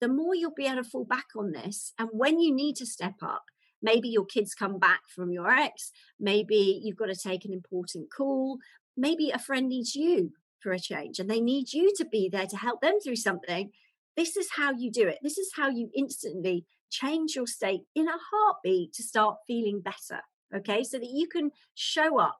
the 0.00 0.08
more 0.08 0.36
you'll 0.36 0.54
be 0.54 0.66
able 0.66 0.82
to 0.82 0.88
fall 0.88 1.04
back 1.04 1.26
on 1.36 1.50
this. 1.50 1.92
And 1.98 2.08
when 2.12 2.38
you 2.38 2.54
need 2.54 2.76
to 2.76 2.86
step 2.86 3.16
up, 3.20 3.42
maybe 3.82 4.08
your 4.08 4.24
kids 4.24 4.54
come 4.54 4.78
back 4.78 5.00
from 5.14 5.32
your 5.32 5.50
ex, 5.50 5.90
maybe 6.20 6.80
you've 6.82 6.96
got 6.96 7.06
to 7.06 7.16
take 7.16 7.44
an 7.44 7.52
important 7.52 8.08
call, 8.16 8.58
maybe 8.98 9.30
a 9.30 9.38
friend 9.38 9.68
needs 9.68 9.94
you 9.94 10.32
for 10.60 10.72
a 10.72 10.78
change 10.78 11.18
and 11.18 11.30
they 11.30 11.40
need 11.40 11.72
you 11.72 11.92
to 11.96 12.04
be 12.04 12.28
there 12.28 12.46
to 12.46 12.56
help 12.56 12.80
them 12.80 13.00
through 13.00 13.16
something. 13.16 13.70
This 14.16 14.36
is 14.36 14.48
how 14.56 14.72
you 14.72 14.90
do 14.90 15.06
it. 15.06 15.18
This 15.22 15.38
is 15.38 15.52
how 15.56 15.68
you 15.68 15.90
instantly 15.96 16.66
change 16.90 17.36
your 17.36 17.46
state 17.46 17.82
in 17.94 18.08
a 18.08 18.18
heartbeat 18.32 18.92
to 18.94 19.02
start 19.02 19.36
feeling 19.46 19.80
better. 19.80 20.22
Okay, 20.54 20.82
so 20.82 20.98
that 20.98 21.10
you 21.10 21.28
can 21.28 21.50
show 21.74 22.18
up 22.18 22.38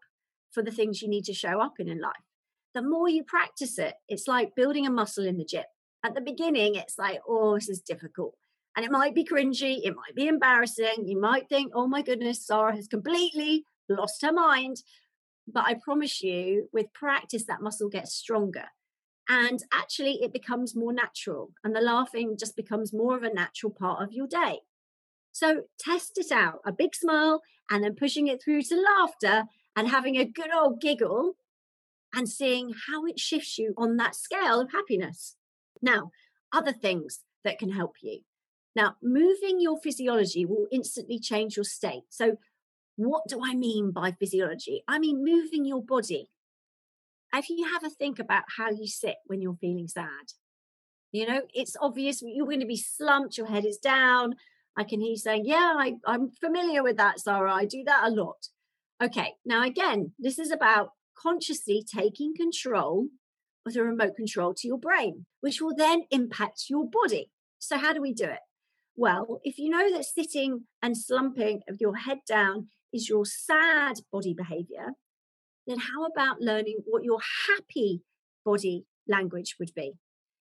for 0.51 0.63
the 0.63 0.71
things 0.71 1.03
you 1.03 1.09
need 1.09 1.25
to 1.25 1.35
show 1.35 1.61
up 1.61 1.75
in 1.79 1.89
in 1.89 2.01
life. 2.01 2.13
The 2.75 2.83
more 2.83 3.09
you 3.09 3.23
practice 3.23 3.79
it, 3.79 3.95
it's 4.09 4.27
like 4.27 4.55
building 4.55 4.87
a 4.87 4.91
muscle 4.91 5.27
in 5.27 5.37
the 5.37 5.45
gym. 5.45 5.65
At 6.05 6.15
the 6.15 6.21
beginning, 6.21 6.75
it's 6.75 6.99
like, 6.99 7.21
oh, 7.29 7.55
this 7.55 7.69
is 7.69 7.81
difficult. 7.81 8.35
And 8.77 8.85
it 8.85 8.91
might 8.91 9.15
be 9.15 9.25
cringy, 9.25 9.81
it 9.83 9.95
might 9.95 10.15
be 10.15 10.27
embarrassing. 10.27 11.05
You 11.05 11.21
might 11.21 11.49
think, 11.49 11.73
oh 11.75 11.87
my 11.87 12.03
goodness, 12.03 12.47
Sara 12.47 12.75
has 12.75 12.87
completely 12.87 13.65
lost 13.89 14.23
her 14.23 14.33
mind. 14.33 14.83
But 15.51 15.65
I 15.67 15.75
promise 15.75 16.23
you, 16.23 16.69
with 16.73 16.93
practice, 16.93 17.45
that 17.45 17.63
muscle 17.63 17.89
gets 17.89 18.15
stronger. 18.15 18.67
And 19.29 19.63
actually, 19.73 20.21
it 20.23 20.33
becomes 20.33 20.77
more 20.77 20.93
natural. 20.93 21.51
And 21.65 21.75
the 21.75 21.81
laughing 21.81 22.37
just 22.39 22.57
becomes 22.57 22.93
more 22.93 23.17
of 23.17 23.23
a 23.23 23.33
natural 23.33 23.73
part 23.73 24.03
of 24.03 24.13
your 24.13 24.27
day. 24.27 24.61
So 25.33 25.63
test 25.79 26.19
it 26.19 26.33
out 26.33 26.61
a 26.65 26.73
big 26.73 26.95
smile 26.95 27.43
and 27.71 27.85
then 27.85 27.95
pushing 27.95 28.27
it 28.27 28.43
through 28.43 28.63
to 28.63 28.85
laughter 28.99 29.45
and 29.77 29.89
having 29.89 30.17
a 30.17 30.25
good 30.25 30.53
old 30.53 30.81
giggle 30.81 31.35
and 32.15 32.29
seeing 32.29 32.73
how 32.89 33.05
it 33.05 33.21
shifts 33.21 33.59
you 33.59 33.75
on 33.77 33.97
that 33.99 34.15
scale 34.15 34.61
of 34.61 34.73
happiness. 34.73 35.37
Now, 35.83 36.11
other 36.53 36.73
things 36.73 37.21
that 37.45 37.59
can 37.59 37.71
help 37.71 37.97
you. 38.03 38.21
Now, 38.75 38.97
moving 39.03 39.61
your 39.61 39.79
physiology 39.79 40.45
will 40.45 40.67
instantly 40.73 41.19
change 41.19 41.57
your 41.57 41.65
state. 41.65 42.05
So, 42.09 42.39
what 42.99 43.23
do 43.29 43.41
I 43.45 43.55
mean 43.55 43.93
by 43.93 44.11
physiology? 44.11 44.83
I 44.89 44.99
mean 44.99 45.25
moving 45.25 45.65
your 45.65 45.83
body. 45.83 46.31
If 47.33 47.49
you 47.49 47.65
have 47.73 47.85
a 47.85 47.91
think 47.91 48.19
about 48.19 48.43
how 48.57 48.71
you 48.71 48.89
sit 48.89 49.17
when 49.27 49.41
you're 49.41 49.57
feeling 49.61 49.87
sad, 49.87 50.33
you 51.13 51.25
know, 51.25 51.43
it's 51.55 51.77
obvious 51.81 52.23
you're 52.23 52.47
going 52.47 52.61
to 52.61 52.67
be 52.67 52.77
slumped, 52.77 53.39
your 53.39 53.47
head 53.47 53.65
is 53.65 53.79
down. 53.79 54.35
I 54.77 54.83
can 54.83 55.01
hear 55.01 55.11
you 55.11 55.17
saying, 55.17 55.45
Yeah, 55.47 55.75
I, 55.79 55.95
I'm 56.07 56.31
familiar 56.41 56.83
with 56.83 56.97
that, 56.97 57.21
Sara. 57.21 57.55
I 57.55 57.67
do 57.67 57.85
that 57.85 58.03
a 58.05 58.11
lot. 58.11 58.49
Okay, 59.01 59.35
now 59.45 59.63
again, 59.63 60.13
this 60.19 60.41
is 60.41 60.51
about 60.51 60.91
consciously 61.17 61.85
taking 61.89 62.35
control 62.35 63.07
with 63.65 63.77
a 63.77 63.83
remote 63.85 64.17
control 64.17 64.55
to 64.55 64.67
your 64.67 64.79
brain, 64.79 65.27
which 65.41 65.61
will 65.61 65.75
then 65.77 66.03
impact 66.11 66.65
your 66.69 66.89
body. 66.91 67.31
So, 67.61 67.79
how 67.79 67.93
do 67.93 68.01
we 68.01 68.13
do 68.13 68.25
it? 68.25 68.41
Well, 68.97 69.41
if 69.45 69.57
you 69.57 69.71
know 69.71 69.93
that 69.93 70.05
sitting 70.05 70.65
and 70.83 70.99
slumping 70.99 71.61
of 71.69 71.81
your 71.81 71.95
head 71.95 72.19
down 72.27 72.67
is 72.93 73.09
your 73.09 73.25
sad 73.25 73.97
body 74.13 74.35
behavior, 74.35 74.93
then 75.67 75.79
how 75.79 76.05
about 76.05 76.41
learning 76.41 76.79
what 76.87 77.05
your 77.05 77.21
happy 77.49 78.03
body 78.45 78.87
language 79.07 79.57
would 79.59 79.73
be? 79.75 79.95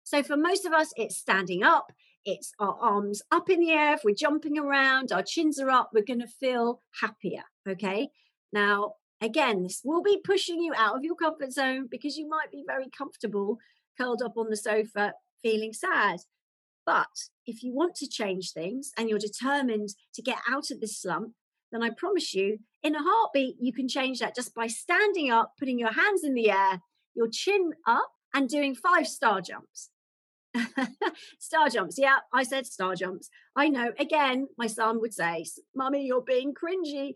So, 0.04 0.22
for 0.22 0.38
most 0.38 0.66
of 0.66 0.74
us, 0.74 0.94
it's 0.96 1.18
standing 1.18 1.64
up, 1.64 1.92
it's 2.26 2.52
our 2.60 2.78
arms 2.80 3.22
up 3.32 3.50
in 3.50 3.60
the 3.60 3.72
air. 3.72 3.96
If 3.96 4.02
we're 4.04 4.16
jumping 4.16 4.58
around, 4.58 5.12
our 5.12 5.24
chins 5.24 5.60
are 5.60 5.70
up, 5.70 5.90
we're 5.94 6.04
going 6.04 6.22
to 6.22 6.28
feel 6.28 6.82
happier. 7.02 7.44
Okay. 7.68 8.10
Now, 8.54 8.94
again, 9.22 9.64
this 9.64 9.82
will 9.84 10.04
be 10.04 10.22
pushing 10.24 10.62
you 10.62 10.74
out 10.76 10.96
of 10.96 11.04
your 11.04 11.16
comfort 11.16 11.52
zone 11.52 11.88
because 11.90 12.18
you 12.18 12.28
might 12.28 12.52
be 12.52 12.64
very 12.68 12.88
comfortable 12.96 13.58
curled 13.98 14.22
up 14.22 14.38
on 14.38 14.50
the 14.50 14.58
sofa 14.58 15.14
feeling 15.42 15.74
sad. 15.74 16.20
But 16.86 17.08
if 17.46 17.64
you 17.64 17.74
want 17.74 17.96
to 17.96 18.08
change 18.08 18.52
things 18.52 18.92
and 18.98 19.10
you're 19.10 19.20
determined 19.20 19.90
to 20.14 20.22
get 20.22 20.38
out 20.50 20.70
of 20.72 20.80
this 20.80 21.02
slump, 21.02 21.34
then 21.72 21.84
I 21.84 21.90
promise 21.90 22.34
you, 22.34 22.60
in 22.84 22.96
a 22.96 23.02
heartbeat, 23.02 23.58
you 23.60 23.74
can 23.74 23.88
change 23.88 24.20
that 24.20 24.36
just 24.36 24.54
by 24.54 24.68
standing 24.68 25.32
up, 25.32 25.54
putting 25.58 25.80
your 25.80 25.92
hands 25.92 26.24
in 26.24 26.34
the 26.34 26.52
air, 26.52 26.82
your 27.16 27.28
chin 27.28 27.72
up, 27.88 28.12
and 28.34 28.50
doing 28.50 28.76
five 28.76 29.08
star 29.08 29.42
jumps. 29.42 29.90
star 31.40 31.70
jumps. 31.70 31.98
Yeah, 31.98 32.18
I 32.34 32.44
said 32.44 32.66
star 32.66 32.96
jumps. 32.96 33.30
I 33.56 33.70
know. 33.70 33.92
Again, 34.00 34.48
my 34.58 34.68
son 34.68 35.02
would 35.02 35.14
say, 35.14 35.46
Mummy, 35.76 36.06
you're 36.06 36.22
being 36.22 36.54
cringy. 36.54 37.14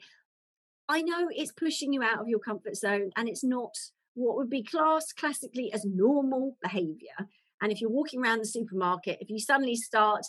I 0.87 1.01
know 1.01 1.29
it's 1.29 1.51
pushing 1.51 1.93
you 1.93 2.01
out 2.01 2.19
of 2.19 2.27
your 2.27 2.39
comfort 2.39 2.75
zone 2.75 3.11
and 3.15 3.29
it's 3.29 3.43
not 3.43 3.75
what 4.15 4.35
would 4.37 4.49
be 4.49 4.63
classed 4.63 5.15
classically 5.17 5.71
as 5.71 5.85
normal 5.85 6.57
behavior. 6.61 7.27
And 7.61 7.71
if 7.71 7.81
you're 7.81 7.89
walking 7.89 8.21
around 8.21 8.39
the 8.39 8.45
supermarket, 8.45 9.19
if 9.21 9.29
you 9.29 9.39
suddenly 9.39 9.75
start 9.75 10.25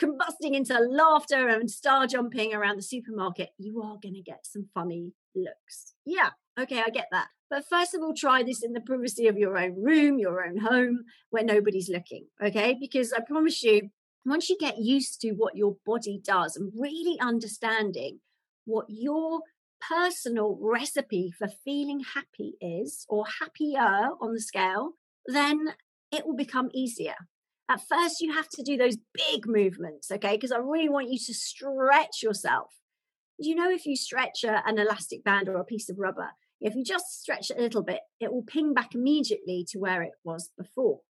combusting 0.00 0.54
into 0.54 0.78
laughter 0.78 1.48
and 1.48 1.70
star 1.70 2.06
jumping 2.06 2.54
around 2.54 2.76
the 2.76 2.82
supermarket, 2.82 3.50
you 3.58 3.82
are 3.82 3.98
going 4.02 4.14
to 4.14 4.22
get 4.22 4.46
some 4.46 4.68
funny 4.74 5.12
looks. 5.34 5.94
Yeah, 6.04 6.30
okay, 6.58 6.82
I 6.84 6.90
get 6.90 7.08
that. 7.12 7.28
But 7.50 7.64
first 7.68 7.94
of 7.94 8.02
all, 8.02 8.14
try 8.14 8.42
this 8.42 8.62
in 8.62 8.72
the 8.72 8.80
privacy 8.80 9.26
of 9.26 9.36
your 9.36 9.58
own 9.58 9.74
room, 9.82 10.18
your 10.18 10.44
own 10.44 10.58
home, 10.58 11.04
where 11.30 11.44
nobody's 11.44 11.90
looking, 11.90 12.26
okay? 12.42 12.76
Because 12.78 13.12
I 13.12 13.20
promise 13.20 13.62
you, 13.62 13.90
once 14.24 14.48
you 14.48 14.56
get 14.58 14.78
used 14.78 15.20
to 15.20 15.32
what 15.32 15.56
your 15.56 15.76
body 15.84 16.20
does 16.24 16.56
and 16.56 16.72
really 16.74 17.18
understanding 17.20 18.20
what 18.64 18.86
your 18.88 19.40
personal 19.86 20.56
recipe 20.60 21.32
for 21.36 21.48
feeling 21.64 22.00
happy 22.14 22.54
is, 22.60 23.04
or 23.08 23.24
happier 23.40 24.10
on 24.20 24.32
the 24.32 24.40
scale, 24.40 24.92
then 25.26 25.74
it 26.12 26.26
will 26.26 26.36
become 26.36 26.70
easier. 26.72 27.16
At 27.72 27.80
first, 27.88 28.20
you 28.20 28.34
have 28.34 28.50
to 28.50 28.62
do 28.62 28.76
those 28.76 28.98
big 29.14 29.46
movements, 29.46 30.10
okay? 30.10 30.36
Because 30.36 30.52
I 30.52 30.58
really 30.58 30.90
want 30.90 31.10
you 31.10 31.18
to 31.18 31.32
stretch 31.32 32.22
yourself. 32.22 32.70
You 33.38 33.54
know, 33.54 33.70
if 33.70 33.86
you 33.86 33.96
stretch 33.96 34.44
a, 34.44 34.62
an 34.68 34.78
elastic 34.78 35.24
band 35.24 35.48
or 35.48 35.56
a 35.56 35.64
piece 35.64 35.88
of 35.88 35.98
rubber, 35.98 36.32
if 36.60 36.74
you 36.74 36.84
just 36.84 37.22
stretch 37.22 37.50
it 37.50 37.56
a 37.56 37.62
little 37.62 37.82
bit, 37.82 38.00
it 38.20 38.30
will 38.30 38.42
ping 38.42 38.74
back 38.74 38.94
immediately 38.94 39.64
to 39.70 39.78
where 39.78 40.02
it 40.02 40.12
was 40.22 40.50
before. 40.58 41.00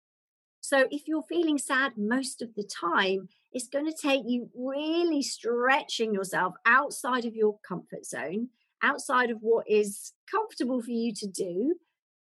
So, 0.60 0.86
if 0.92 1.08
you're 1.08 1.24
feeling 1.28 1.58
sad 1.58 1.94
most 1.96 2.40
of 2.42 2.54
the 2.54 2.62
time, 2.62 3.28
it's 3.50 3.66
going 3.66 3.86
to 3.86 3.96
take 4.00 4.22
you 4.24 4.48
really 4.54 5.20
stretching 5.20 6.14
yourself 6.14 6.54
outside 6.64 7.24
of 7.24 7.34
your 7.34 7.58
comfort 7.66 8.06
zone 8.06 8.50
outside 8.84 9.30
of 9.30 9.38
what 9.40 9.68
is 9.68 10.12
comfortable 10.30 10.80
for 10.80 10.90
you 10.90 11.12
to 11.14 11.26
do 11.26 11.76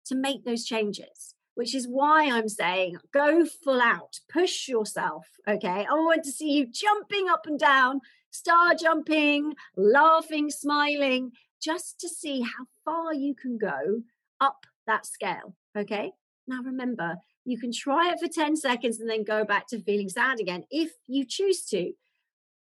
to 0.06 0.16
make 0.16 0.46
those 0.46 0.66
changes 0.66 1.36
which 1.60 1.76
is 1.76 1.90
why 1.90 2.32
I'm 2.32 2.48
saying 2.48 2.96
go 3.14 3.46
full 3.46 3.82
out, 3.82 4.22
push 4.32 4.70
yourself. 4.70 5.28
Okay. 5.46 5.86
I 5.86 5.94
want 5.94 6.24
to 6.24 6.32
see 6.32 6.52
you 6.54 6.66
jumping 6.66 7.28
up 7.28 7.48
and 7.48 7.60
down, 7.60 8.00
star 8.32 8.76
jumping, 8.76 9.56
laughing, 9.76 10.50
smiling, 10.52 11.34
just 11.62 12.00
to 12.00 12.08
see 12.08 12.40
how 12.44 12.64
far 12.86 13.14
you 13.14 13.36
can 13.36 13.58
go 13.58 14.04
up 14.40 14.68
that 14.88 15.06
scale. 15.06 15.58
Okay. 15.78 16.14
Now 16.48 16.62
remember, 16.64 17.18
you 17.44 17.60
can 17.60 17.74
try 17.74 18.14
it 18.14 18.22
for 18.22 18.30
10 18.30 18.56
seconds 18.56 19.02
and 19.02 19.10
then 19.10 19.26
go 19.26 19.44
back 19.44 19.68
to 19.68 19.82
feeling 19.82 20.08
sad 20.08 20.40
again 20.40 20.64
if 20.72 20.92
you 21.08 21.26
choose 21.26 21.66
to. 21.66 21.92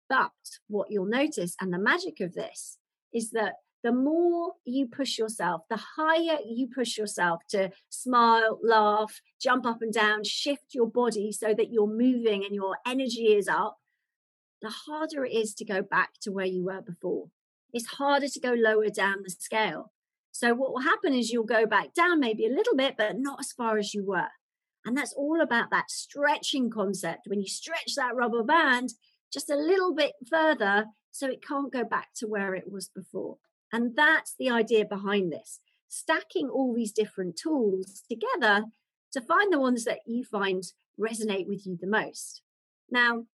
But 0.09 0.29
what 0.67 0.91
you'll 0.91 1.07
notice, 1.07 1.55
and 1.59 1.73
the 1.73 1.79
magic 1.79 2.19
of 2.19 2.35
this, 2.35 2.77
is 3.11 3.31
that 3.31 3.55
the 3.85 3.91
more 3.91 4.53
you 4.65 4.87
push 4.87 5.19
yourself, 5.19 5.61
the 5.69 5.79
higher 5.95 6.39
you 6.43 6.67
push 6.73 6.97
yourself 6.97 7.43
to 7.47 7.69
smile, 7.89 8.57
laugh, 8.63 9.21
jump 9.39 9.63
up 9.63 9.83
and 9.83 9.93
down, 9.93 10.23
shift 10.23 10.73
your 10.73 10.87
body 10.87 11.31
so 11.31 11.53
that 11.53 11.71
you're 11.71 11.85
moving 11.85 12.43
and 12.43 12.55
your 12.55 12.77
energy 12.87 13.35
is 13.35 13.47
up, 13.47 13.77
the 14.63 14.71
harder 14.71 15.23
it 15.23 15.33
is 15.33 15.53
to 15.53 15.65
go 15.65 15.83
back 15.83 16.13
to 16.21 16.31
where 16.31 16.47
you 16.47 16.65
were 16.65 16.81
before. 16.81 17.27
It's 17.73 17.85
harder 17.85 18.27
to 18.27 18.39
go 18.39 18.53
lower 18.53 18.89
down 18.89 19.17
the 19.23 19.29
scale. 19.29 19.91
So, 20.31 20.55
what 20.55 20.71
will 20.71 20.81
happen 20.81 21.13
is 21.13 21.29
you'll 21.29 21.43
go 21.43 21.67
back 21.67 21.93
down 21.93 22.19
maybe 22.19 22.47
a 22.47 22.55
little 22.55 22.75
bit, 22.75 22.95
but 22.97 23.19
not 23.19 23.39
as 23.39 23.51
far 23.51 23.77
as 23.77 23.93
you 23.93 24.03
were. 24.03 24.31
And 24.83 24.97
that's 24.97 25.13
all 25.13 25.41
about 25.41 25.69
that 25.69 25.91
stretching 25.91 26.71
concept. 26.71 27.27
When 27.27 27.39
you 27.39 27.47
stretch 27.47 27.93
that 27.97 28.15
rubber 28.15 28.41
band 28.41 28.95
just 29.31 29.51
a 29.51 29.55
little 29.55 29.93
bit 29.93 30.13
further, 30.27 30.85
so 31.11 31.27
it 31.27 31.45
can't 31.47 31.71
go 31.71 31.83
back 31.83 32.07
to 32.15 32.25
where 32.25 32.55
it 32.55 32.71
was 32.71 32.89
before. 32.89 33.37
And 33.71 33.95
that's 33.95 34.35
the 34.37 34.49
idea 34.49 34.85
behind 34.85 35.31
this 35.31 35.59
stacking 35.87 36.49
all 36.49 36.73
these 36.73 36.91
different 36.91 37.37
tools 37.37 38.03
together 38.09 38.65
to 39.13 39.21
find 39.21 39.51
the 39.53 39.59
ones 39.59 39.85
that 39.85 39.99
you 40.05 40.23
find 40.23 40.63
resonate 40.99 41.47
with 41.47 41.65
you 41.65 41.77
the 41.79 41.87
most. 41.87 42.41
Now, 42.89 43.25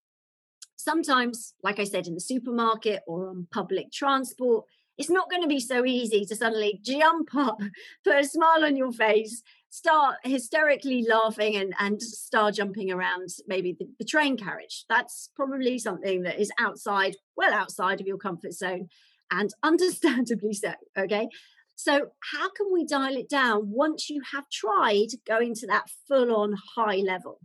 sometimes, 0.76 1.54
like 1.62 1.80
I 1.80 1.84
said, 1.84 2.06
in 2.06 2.14
the 2.14 2.20
supermarket 2.20 3.02
or 3.06 3.28
on 3.28 3.48
public 3.52 3.90
transport, 3.92 4.66
it's 4.98 5.10
not 5.10 5.30
going 5.30 5.42
to 5.42 5.48
be 5.48 5.60
so 5.60 5.84
easy 5.84 6.24
to 6.24 6.36
suddenly 6.36 6.78
jump 6.82 7.30
up, 7.34 7.58
put 8.04 8.20
a 8.20 8.24
smile 8.24 8.64
on 8.64 8.76
your 8.76 8.92
face, 8.92 9.42
start 9.70 10.16
hysterically 10.22 11.04
laughing 11.08 11.56
and, 11.56 11.74
and 11.78 12.00
start 12.00 12.54
jumping 12.54 12.92
around 12.92 13.28
maybe 13.46 13.74
the, 13.78 13.88
the 13.98 14.04
train 14.04 14.36
carriage. 14.36 14.84
That's 14.88 15.30
probably 15.34 15.78
something 15.78 16.22
that 16.22 16.38
is 16.38 16.52
outside, 16.60 17.16
well 17.36 17.52
outside 17.52 18.00
of 18.00 18.06
your 18.06 18.18
comfort 18.18 18.52
zone 18.52 18.88
and 19.32 19.50
understandably 19.62 20.54
so. 20.54 20.74
Okay. 20.96 21.28
So, 21.74 22.10
how 22.32 22.50
can 22.50 22.66
we 22.72 22.84
dial 22.84 23.16
it 23.16 23.28
down 23.28 23.70
once 23.70 24.08
you 24.08 24.20
have 24.32 24.48
tried 24.50 25.08
going 25.26 25.54
to 25.56 25.66
that 25.66 25.90
full 26.06 26.32
on 26.36 26.54
high 26.76 26.98
level? 26.98 27.40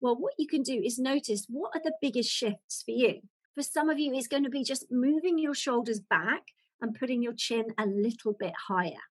Well, 0.00 0.14
what 0.16 0.34
you 0.38 0.46
can 0.46 0.62
do 0.62 0.80
is 0.84 0.98
notice 0.98 1.46
what 1.48 1.72
are 1.74 1.80
the 1.82 1.96
biggest 2.00 2.30
shifts 2.30 2.82
for 2.84 2.92
you. 2.92 3.22
For 3.54 3.62
some 3.62 3.88
of 3.88 3.98
you, 3.98 4.12
it's 4.14 4.28
going 4.28 4.44
to 4.44 4.50
be 4.50 4.62
just 4.62 4.86
moving 4.90 5.38
your 5.38 5.54
shoulders 5.54 5.98
back 5.98 6.42
and 6.80 6.94
putting 6.94 7.22
your 7.22 7.32
chin 7.32 7.68
a 7.78 7.86
little 7.86 8.34
bit 8.38 8.52
higher. 8.68 9.02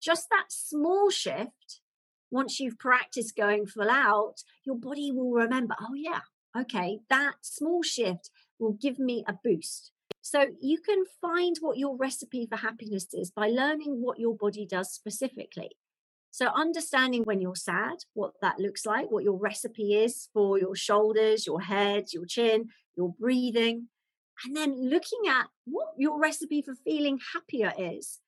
Just 0.00 0.28
that 0.30 0.46
small 0.50 1.10
shift, 1.10 1.80
once 2.30 2.60
you've 2.60 2.78
practiced 2.78 3.36
going 3.36 3.66
full 3.66 3.90
out, 3.90 4.36
your 4.64 4.76
body 4.76 5.10
will 5.12 5.32
remember, 5.32 5.74
oh, 5.80 5.94
yeah, 5.94 6.20
okay, 6.56 7.00
that 7.10 7.34
small 7.42 7.82
shift 7.82 8.30
will 8.60 8.72
give 8.72 9.00
me 9.00 9.24
a 9.26 9.34
boost. 9.44 9.90
So 10.20 10.46
you 10.60 10.78
can 10.78 11.04
find 11.20 11.56
what 11.60 11.78
your 11.78 11.96
recipe 11.96 12.46
for 12.46 12.56
happiness 12.56 13.06
is 13.12 13.30
by 13.30 13.48
learning 13.48 14.02
what 14.02 14.18
your 14.18 14.36
body 14.36 14.66
does 14.66 14.92
specifically. 14.92 15.70
So 16.30 16.48
understanding 16.48 17.22
when 17.22 17.40
you're 17.40 17.56
sad, 17.56 18.04
what 18.12 18.32
that 18.42 18.58
looks 18.58 18.84
like, 18.84 19.10
what 19.10 19.24
your 19.24 19.38
recipe 19.38 19.94
is 19.94 20.28
for 20.32 20.58
your 20.58 20.76
shoulders, 20.76 21.46
your 21.46 21.62
head, 21.62 22.12
your 22.12 22.26
chin, 22.26 22.68
your 22.96 23.14
breathing, 23.18 23.88
and 24.44 24.56
then 24.56 24.88
looking 24.88 25.28
at 25.28 25.46
what 25.64 25.88
your 25.96 26.20
recipe 26.20 26.62
for 26.62 26.74
feeling 26.74 27.18
happier 27.32 27.72
is. 27.78 28.20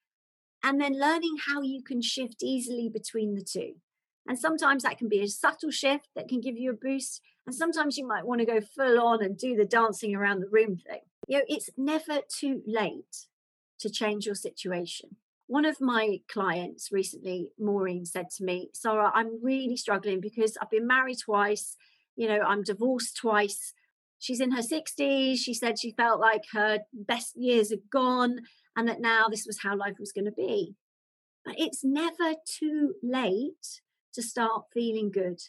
And 0.63 0.81
then 0.81 0.99
learning 0.99 1.37
how 1.47 1.63
you 1.63 1.83
can 1.83 2.03
shift 2.03 2.43
easily 2.43 2.91
between 2.93 3.35
the 3.35 3.45
two. 3.45 3.75
And 4.27 4.39
sometimes 4.39 4.83
that 4.83 4.99
can 4.99 5.09
be 5.09 5.23
a 5.23 5.29
subtle 5.29 5.71
shift 5.71 6.09
that 6.15 6.29
can 6.29 6.41
give 6.41 6.57
you 6.57 6.71
a 6.71 6.75
boost. 6.75 7.21
And 7.51 7.57
sometimes 7.57 7.99
you 7.99 8.07
might 8.07 8.25
want 8.25 8.39
to 8.39 8.47
go 8.47 8.61
full 8.61 9.01
on 9.01 9.25
and 9.25 9.37
do 9.37 9.57
the 9.57 9.65
dancing 9.65 10.15
around 10.15 10.39
the 10.39 10.49
room 10.49 10.77
thing. 10.77 11.01
You 11.27 11.39
know, 11.39 11.45
it's 11.49 11.69
never 11.77 12.21
too 12.29 12.63
late 12.65 13.27
to 13.81 13.91
change 13.91 14.25
your 14.25 14.37
situation. 14.37 15.17
One 15.49 15.65
of 15.65 15.81
my 15.81 16.19
clients 16.33 16.93
recently, 16.93 17.49
Maureen, 17.59 18.07
said 18.07 18.31
to 18.37 18.45
me, 18.45 18.71
Sara, 18.73 19.11
I'm 19.13 19.43
really 19.43 19.77
struggling 19.77 20.21
because 20.21 20.57
I've 20.63 20.71
been 20.71 20.87
married 20.87 21.19
twice, 21.25 21.77
you 22.15 22.29
know, 22.29 22.39
I'm 22.39 22.63
divorced 22.63 23.17
twice. 23.17 23.75
She's 24.21 24.41
in 24.41 24.53
her 24.53 24.63
60s. 24.63 25.39
She 25.39 25.53
said 25.53 25.77
she 25.77 25.91
felt 25.91 26.21
like 26.21 26.45
her 26.53 26.79
best 26.93 27.33
years 27.37 27.73
are 27.73 27.83
gone 27.91 28.43
and 28.77 28.87
that 28.89 29.01
now 29.01 29.27
this 29.29 29.45
was 29.45 29.59
how 29.61 29.77
life 29.77 29.97
was 29.99 30.13
going 30.13 30.27
to 30.27 30.31
be. 30.31 30.77
But 31.45 31.57
it's 31.59 31.83
never 31.83 32.37
too 32.47 32.95
late 33.03 33.81
to 34.15 34.23
start 34.23 34.67
feeling 34.73 35.11
good. 35.11 35.41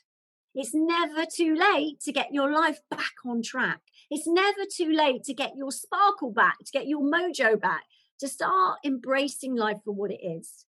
It's 0.54 0.74
never 0.74 1.26
too 1.26 1.56
late 1.56 2.02
to 2.02 2.12
get 2.12 2.34
your 2.34 2.52
life 2.52 2.80
back 2.90 3.14
on 3.26 3.42
track. 3.42 3.80
It's 4.10 4.28
never 4.28 4.62
too 4.70 4.92
late 4.92 5.24
to 5.24 5.34
get 5.34 5.54
your 5.56 5.72
sparkle 5.72 6.32
back, 6.32 6.58
to 6.60 6.72
get 6.72 6.88
your 6.88 7.02
mojo 7.02 7.60
back, 7.60 7.84
to 8.20 8.28
start 8.28 8.80
embracing 8.84 9.56
life 9.56 9.78
for 9.86 9.94
what 9.94 10.12
it 10.12 10.20
is. 10.22 10.66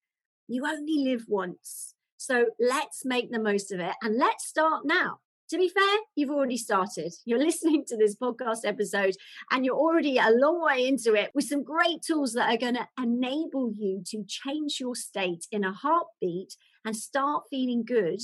You 0.47 0.67
only 0.67 1.05
live 1.05 1.25
once. 1.27 1.95
So 2.17 2.47
let's 2.61 3.05
make 3.05 3.33
the 3.33 3.41
most 3.41 3.73
of 3.73 3.81
it 3.81 3.95
and 4.03 4.17
let's 4.17 4.47
start 4.47 4.83
now. 4.85 5.19
To 5.51 5.59
be 5.59 5.69
fair, 5.69 5.99
you've 6.15 6.31
already 6.31 6.57
started. 6.57 7.13
You're 7.25 7.41
listening 7.41 7.85
to 7.89 7.97
this 7.97 8.15
podcast 8.15 8.61
episode 8.65 9.17
and 9.51 9.67
you're 9.67 9.77
already 9.77 10.17
a 10.17 10.31
long 10.31 10.63
way 10.63 10.87
into 10.87 11.15
it 11.15 11.31
with 11.35 11.45
some 11.45 11.63
great 11.63 12.01
tools 12.07 12.33
that 12.35 12.49
are 12.49 12.57
going 12.57 12.77
to 12.77 12.89
enable 12.97 13.73
you 13.75 14.03
to 14.07 14.25
change 14.27 14.79
your 14.81 14.95
state 14.95 15.47
in 15.51 15.65
a 15.65 15.73
heartbeat 15.73 16.55
and 16.85 16.97
start 16.97 17.45
feeling 17.51 17.85
good 17.85 18.21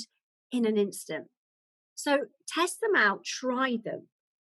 in 0.53 0.65
an 0.65 0.79
instant. 0.79 1.27
So 1.99 2.27
test 2.47 2.81
them 2.81 2.95
out, 2.95 3.25
try 3.25 3.77
them, 3.85 4.07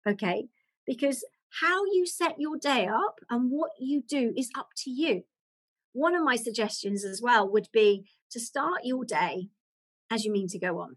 okay? 0.06 0.48
Because 0.86 1.24
how 1.62 1.86
you 1.86 2.04
set 2.04 2.34
your 2.38 2.58
day 2.58 2.86
up 2.86 3.20
and 3.30 3.50
what 3.50 3.70
you 3.80 4.02
do 4.06 4.34
is 4.36 4.50
up 4.56 4.68
to 4.84 4.90
you. 4.90 5.22
One 5.94 6.14
of 6.14 6.22
my 6.22 6.36
suggestions 6.36 7.06
as 7.06 7.22
well 7.22 7.50
would 7.50 7.68
be 7.72 8.04
to 8.32 8.38
start 8.38 8.80
your 8.84 9.02
day 9.06 9.48
as 10.10 10.26
you 10.26 10.30
mean 10.30 10.48
to 10.48 10.58
go 10.58 10.78
on. 10.78 10.96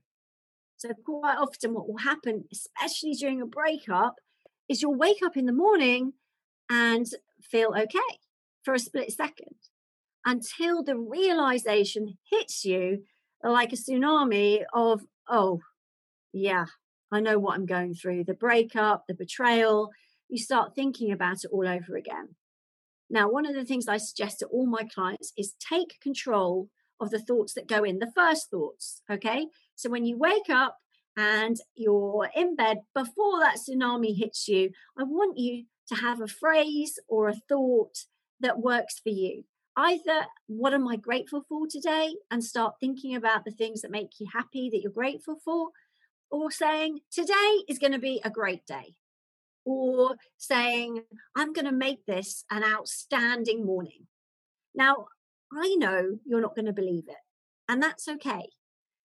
So, 0.75 0.89
quite 1.05 1.37
often, 1.37 1.73
what 1.73 1.87
will 1.87 1.99
happen, 1.99 2.43
especially 2.51 3.13
during 3.13 3.41
a 3.41 3.45
breakup, 3.45 4.15
is 4.67 4.81
you'll 4.81 4.97
wake 4.97 5.23
up 5.25 5.37
in 5.37 5.45
the 5.45 5.53
morning 5.53 6.13
and 6.69 7.05
feel 7.41 7.69
okay 7.69 8.19
for 8.65 8.73
a 8.73 8.79
split 8.79 9.13
second 9.13 9.55
until 10.25 10.83
the 10.83 10.97
realization 10.97 12.17
hits 12.29 12.65
you 12.65 13.03
like 13.41 13.71
a 13.71 13.77
tsunami 13.77 14.63
of, 14.73 15.01
oh, 15.29 15.61
yeah, 16.33 16.65
I 17.11 17.19
know 17.19 17.39
what 17.39 17.55
I'm 17.55 17.65
going 17.65 17.93
through 17.93 18.25
the 18.25 18.33
breakup, 18.33 19.05
the 19.07 19.13
betrayal. 19.13 19.91
You 20.29 20.37
start 20.37 20.75
thinking 20.75 21.11
about 21.11 21.43
it 21.43 21.51
all 21.51 21.67
over 21.67 21.95
again. 21.95 22.35
Now, 23.09 23.29
one 23.29 23.45
of 23.45 23.53
the 23.53 23.65
things 23.65 23.87
I 23.87 23.97
suggest 23.97 24.39
to 24.39 24.45
all 24.47 24.65
my 24.65 24.83
clients 24.83 25.33
is 25.37 25.53
take 25.59 25.99
control 25.99 26.69
of 27.01 27.09
the 27.09 27.19
thoughts 27.19 27.53
that 27.55 27.67
go 27.67 27.83
in, 27.83 27.99
the 27.99 28.11
first 28.15 28.49
thoughts. 28.49 29.01
Okay. 29.11 29.47
So 29.75 29.89
when 29.89 30.05
you 30.05 30.17
wake 30.17 30.49
up 30.49 30.77
and 31.17 31.57
you're 31.75 32.29
in 32.35 32.55
bed 32.55 32.77
before 32.95 33.39
that 33.39 33.57
tsunami 33.57 34.17
hits 34.17 34.47
you, 34.47 34.69
I 34.97 35.03
want 35.03 35.37
you 35.37 35.65
to 35.89 35.95
have 35.95 36.21
a 36.21 36.27
phrase 36.27 36.97
or 37.09 37.27
a 37.27 37.35
thought 37.49 38.05
that 38.39 38.59
works 38.59 38.99
for 38.99 39.09
you. 39.09 39.43
Either 39.75 40.25
what 40.47 40.73
am 40.73 40.87
I 40.87 40.95
grateful 40.95 41.43
for 41.49 41.65
today 41.67 42.15
and 42.29 42.43
start 42.43 42.75
thinking 42.79 43.15
about 43.15 43.43
the 43.43 43.51
things 43.51 43.81
that 43.81 43.91
make 43.91 44.19
you 44.19 44.27
happy 44.31 44.69
that 44.69 44.81
you're 44.81 44.91
grateful 44.91 45.37
for, 45.43 45.69
or 46.31 46.49
saying, 46.49 47.01
Today 47.11 47.63
is 47.67 47.79
going 47.79 47.91
to 47.91 47.99
be 47.99 48.21
a 48.23 48.29
great 48.29 48.65
day, 48.65 48.95
or 49.65 50.15
saying, 50.37 51.03
I'm 51.35 51.53
going 51.53 51.65
to 51.65 51.71
make 51.71 52.05
this 52.05 52.45
an 52.49 52.63
outstanding 52.63 53.65
morning. 53.65 54.07
Now, 54.73 55.07
I 55.53 55.75
know 55.75 56.19
you're 56.25 56.41
not 56.41 56.55
going 56.55 56.65
to 56.65 56.73
believe 56.73 57.07
it, 57.07 57.23
and 57.67 57.83
that's 57.83 58.07
okay. 58.07 58.49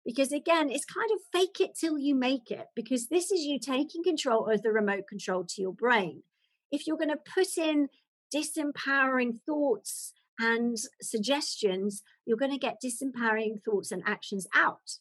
Because 0.04 0.33
again, 0.33 0.70
it's 0.70 0.87
kind 0.87 1.11
of 1.12 1.18
fake 1.33 1.61
it 1.61 1.76
till 1.78 1.98
you 1.98 2.14
make 2.14 2.50
it, 2.50 2.66
because 2.74 3.09
this 3.09 3.31
is 3.31 3.44
you 3.44 3.59
taking 3.59 4.02
control 4.02 4.46
of 4.46 4.62
the 4.62 4.70
remote 4.70 5.07
control 5.09 5.44
to 5.44 5.61
your 5.61 5.74
brain. 5.74 6.22
If 6.70 6.87
you're 6.87 6.96
going 6.96 7.11
to 7.11 7.18
put 7.35 7.59
in 7.59 7.88
disempowering 8.35 9.40
thoughts 9.44 10.12
and 10.38 10.76
suggestions, 11.02 12.02
you're 12.24 12.38
going 12.38 12.52
to 12.52 12.59
get 12.59 12.81
disempowering 12.83 13.62
thoughts 13.62 13.90
and 13.90 14.02
actions 14.07 14.46
out. 14.54 14.98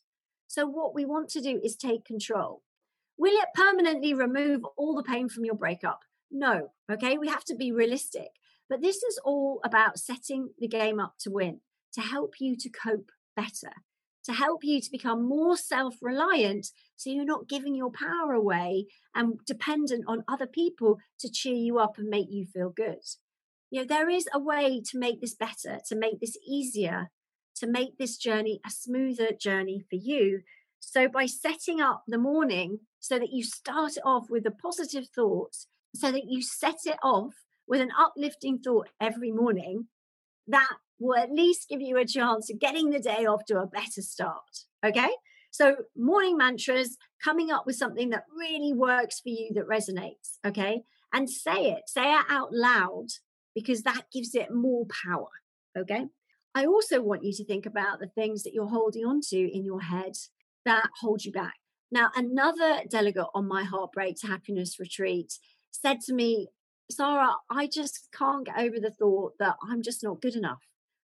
So, 0.57 0.65
what 0.65 0.95
we 0.95 1.05
want 1.05 1.29
to 1.29 1.41
do 1.41 1.61
is 1.63 1.75
take 1.75 2.03
control. 2.03 2.63
Will 3.15 3.39
it 3.39 3.49
permanently 3.53 4.15
remove 4.15 4.61
all 4.75 4.95
the 4.95 5.03
pain 5.03 5.29
from 5.29 5.45
your 5.45 5.53
breakup? 5.53 5.99
No. 6.31 6.71
Okay. 6.91 7.15
We 7.19 7.27
have 7.27 7.43
to 7.45 7.55
be 7.55 7.71
realistic. 7.71 8.29
But 8.67 8.81
this 8.81 9.03
is 9.03 9.19
all 9.23 9.59
about 9.63 9.99
setting 9.99 10.49
the 10.57 10.67
game 10.67 10.99
up 10.99 11.13
to 11.19 11.29
win, 11.29 11.59
to 11.93 12.01
help 12.01 12.39
you 12.39 12.55
to 12.57 12.69
cope 12.71 13.11
better, 13.35 13.71
to 14.23 14.33
help 14.33 14.63
you 14.63 14.81
to 14.81 14.89
become 14.91 15.29
more 15.29 15.57
self 15.57 15.93
reliant 16.01 16.71
so 16.95 17.11
you're 17.11 17.23
not 17.23 17.47
giving 17.47 17.75
your 17.75 17.91
power 17.91 18.33
away 18.33 18.87
and 19.13 19.37
dependent 19.45 20.05
on 20.07 20.23
other 20.27 20.47
people 20.47 20.97
to 21.19 21.29
cheer 21.29 21.53
you 21.53 21.77
up 21.77 21.99
and 21.99 22.09
make 22.09 22.31
you 22.31 22.47
feel 22.47 22.71
good. 22.71 23.03
You 23.69 23.81
know, 23.81 23.85
there 23.87 24.09
is 24.09 24.27
a 24.33 24.39
way 24.39 24.81
to 24.89 24.97
make 24.97 25.21
this 25.21 25.35
better, 25.35 25.81
to 25.87 25.95
make 25.95 26.19
this 26.19 26.35
easier, 26.43 27.11
to 27.59 27.67
make 27.67 27.97
this 27.97 28.17
journey 28.17 28.59
a 28.65 28.69
smoother 28.69 29.31
journey 29.31 29.83
for 29.89 29.95
you. 29.95 30.41
So, 30.79 31.07
by 31.07 31.25
setting 31.25 31.81
up 31.81 32.03
the 32.07 32.17
morning 32.17 32.79
so 32.99 33.19
that 33.19 33.31
you 33.31 33.43
start 33.43 33.93
off 34.03 34.29
with 34.29 34.45
a 34.45 34.51
positive 34.51 35.07
thought, 35.13 35.55
so 35.95 36.11
that 36.11 36.25
you 36.27 36.41
set 36.41 36.79
it 36.85 36.97
off 37.03 37.33
with 37.67 37.81
an 37.81 37.91
uplifting 37.99 38.59
thought 38.59 38.89
every 39.01 39.31
morning, 39.31 39.87
that 40.47 40.77
will 40.99 41.17
at 41.17 41.31
least 41.31 41.69
give 41.69 41.81
you 41.81 41.97
a 41.97 42.05
chance 42.05 42.49
of 42.49 42.59
getting 42.59 42.89
the 42.89 42.99
day 42.99 43.25
off 43.25 43.45
to 43.45 43.59
a 43.59 43.67
better 43.67 44.01
start. 44.01 44.65
Okay. 44.85 45.09
So, 45.51 45.75
morning 45.95 46.37
mantras, 46.37 46.97
coming 47.23 47.51
up 47.51 47.65
with 47.65 47.75
something 47.75 48.09
that 48.11 48.25
really 48.35 48.73
works 48.73 49.19
for 49.19 49.29
you 49.29 49.51
that 49.55 49.67
resonates. 49.67 50.37
Okay. 50.45 50.83
And 51.13 51.29
say 51.29 51.71
it, 51.71 51.83
say 51.87 52.13
it 52.13 52.25
out 52.29 52.53
loud 52.53 53.07
because 53.55 53.83
that 53.83 54.03
gives 54.13 54.35
it 54.35 54.53
more 54.53 54.85
power. 54.85 55.29
Okay. 55.77 56.05
I 56.57 56.65
also 56.65 57.03
want 57.03 57.23
you 57.23 57.31
to 57.33 57.45
think 57.45 57.67
about 57.67 57.99
the 57.99 58.07
things 58.07 58.41
that 58.41 58.51
you're 58.51 58.69
holding 58.69 59.05
on 59.05 59.21
to 59.29 59.37
in 59.37 59.63
your 59.63 59.81
head 59.81 60.13
that 60.65 60.89
hold 61.01 61.23
you 61.23 61.31
back. 61.31 61.53
Now, 61.91 62.09
another 62.15 62.81
delegate 62.89 63.27
on 63.35 63.47
my 63.47 63.63
Heartbreak 63.63 64.15
to 64.21 64.27
Happiness 64.27 64.79
retreat 64.79 65.33
said 65.69 66.01
to 66.07 66.15
me, 66.15 66.47
Sara, 66.89 67.35
I 67.47 67.67
just 67.71 68.09
can't 68.11 68.47
get 68.47 68.57
over 68.57 68.79
the 68.79 68.89
thought 68.89 69.33
that 69.37 69.57
I'm 69.69 69.83
just 69.83 70.03
not 70.03 70.19
good 70.19 70.33
enough. 70.33 70.63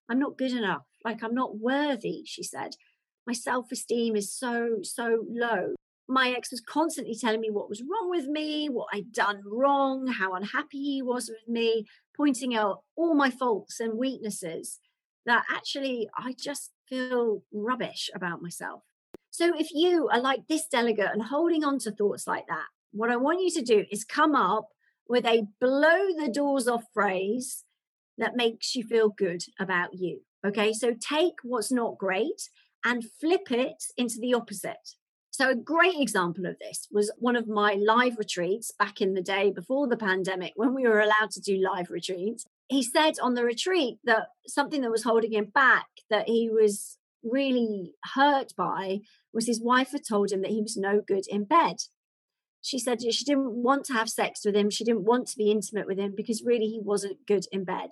I'm 0.09 0.17
not 0.17 0.39
good 0.39 0.53
enough. 0.53 0.87
Like, 1.05 1.23
I'm 1.23 1.35
not 1.35 1.59
worthy, 1.59 2.23
she 2.25 2.41
said. 2.41 2.71
My 3.27 3.33
self 3.33 3.71
esteem 3.71 4.15
is 4.15 4.33
so, 4.35 4.77
so 4.81 5.23
low. 5.29 5.75
My 6.09 6.31
ex 6.31 6.49
was 6.49 6.61
constantly 6.61 7.15
telling 7.15 7.41
me 7.41 7.51
what 7.51 7.69
was 7.69 7.83
wrong 7.83 8.09
with 8.09 8.25
me, 8.25 8.69
what 8.71 8.87
I'd 8.91 9.11
done 9.11 9.43
wrong, 9.45 10.07
how 10.07 10.33
unhappy 10.33 10.79
he 10.79 11.03
was 11.03 11.29
with 11.29 11.47
me, 11.47 11.85
pointing 12.17 12.55
out 12.55 12.79
all 12.95 13.13
my 13.13 13.29
faults 13.29 13.79
and 13.79 13.99
weaknesses 13.99 14.79
that 15.25 15.45
actually 15.49 16.09
I 16.17 16.33
just 16.33 16.71
feel 16.87 17.43
rubbish 17.51 18.09
about 18.13 18.41
myself. 18.41 18.83
So 19.31 19.57
if 19.57 19.73
you 19.73 20.09
are 20.09 20.21
like 20.21 20.47
this 20.47 20.67
delegate 20.67 21.09
and 21.11 21.23
holding 21.23 21.63
on 21.63 21.79
to 21.79 21.91
thoughts 21.91 22.27
like 22.27 22.47
that, 22.47 22.65
what 22.91 23.09
I 23.09 23.15
want 23.15 23.41
you 23.41 23.49
to 23.51 23.61
do 23.61 23.85
is 23.91 24.03
come 24.03 24.35
up 24.35 24.67
with 25.07 25.25
a 25.25 25.47
blow 25.59 26.07
the 26.17 26.29
doors 26.31 26.67
off 26.67 26.83
phrase 26.93 27.63
that 28.17 28.35
makes 28.35 28.75
you 28.75 28.83
feel 28.83 29.09
good 29.09 29.43
about 29.59 29.93
you. 29.93 30.21
Okay, 30.45 30.73
so 30.73 30.93
take 30.93 31.35
what's 31.43 31.71
not 31.71 31.97
great 31.97 32.49
and 32.85 33.09
flip 33.19 33.51
it 33.51 33.83
into 33.97 34.19
the 34.19 34.33
opposite. 34.33 34.95
So, 35.31 35.49
a 35.49 35.55
great 35.55 35.99
example 35.99 36.45
of 36.45 36.59
this 36.59 36.87
was 36.91 37.11
one 37.17 37.35
of 37.35 37.47
my 37.47 37.73
live 37.73 38.17
retreats 38.19 38.71
back 38.77 39.01
in 39.01 39.15
the 39.15 39.21
day 39.21 39.49
before 39.49 39.87
the 39.87 39.97
pandemic 39.97 40.53
when 40.55 40.75
we 40.75 40.83
were 40.83 40.99
allowed 40.99 41.31
to 41.31 41.41
do 41.41 41.57
live 41.57 41.89
retreats. 41.89 42.45
He 42.67 42.83
said 42.83 43.19
on 43.21 43.33
the 43.33 43.43
retreat 43.43 43.99
that 44.03 44.27
something 44.47 44.81
that 44.81 44.91
was 44.91 45.03
holding 45.03 45.33
him 45.33 45.45
back, 45.53 45.87
that 46.09 46.27
he 46.27 46.49
was 46.49 46.97
really 47.23 47.93
hurt 48.15 48.53
by, 48.57 48.99
was 49.33 49.47
his 49.47 49.61
wife 49.61 49.91
had 49.91 50.01
told 50.07 50.31
him 50.31 50.41
that 50.41 50.51
he 50.51 50.61
was 50.61 50.77
no 50.77 51.01
good 51.05 51.25
in 51.27 51.45
bed. 51.45 51.77
She 52.61 52.79
said 52.79 53.01
she 53.01 53.25
didn't 53.25 53.51
want 53.51 53.85
to 53.85 53.93
have 53.93 54.09
sex 54.09 54.45
with 54.45 54.55
him, 54.55 54.69
she 54.69 54.85
didn't 54.85 55.03
want 55.03 55.27
to 55.27 55.37
be 55.37 55.51
intimate 55.51 55.87
with 55.87 55.99
him 55.99 56.13
because 56.15 56.43
really 56.43 56.67
he 56.67 56.79
wasn't 56.81 57.27
good 57.27 57.45
in 57.51 57.65
bed. 57.65 57.89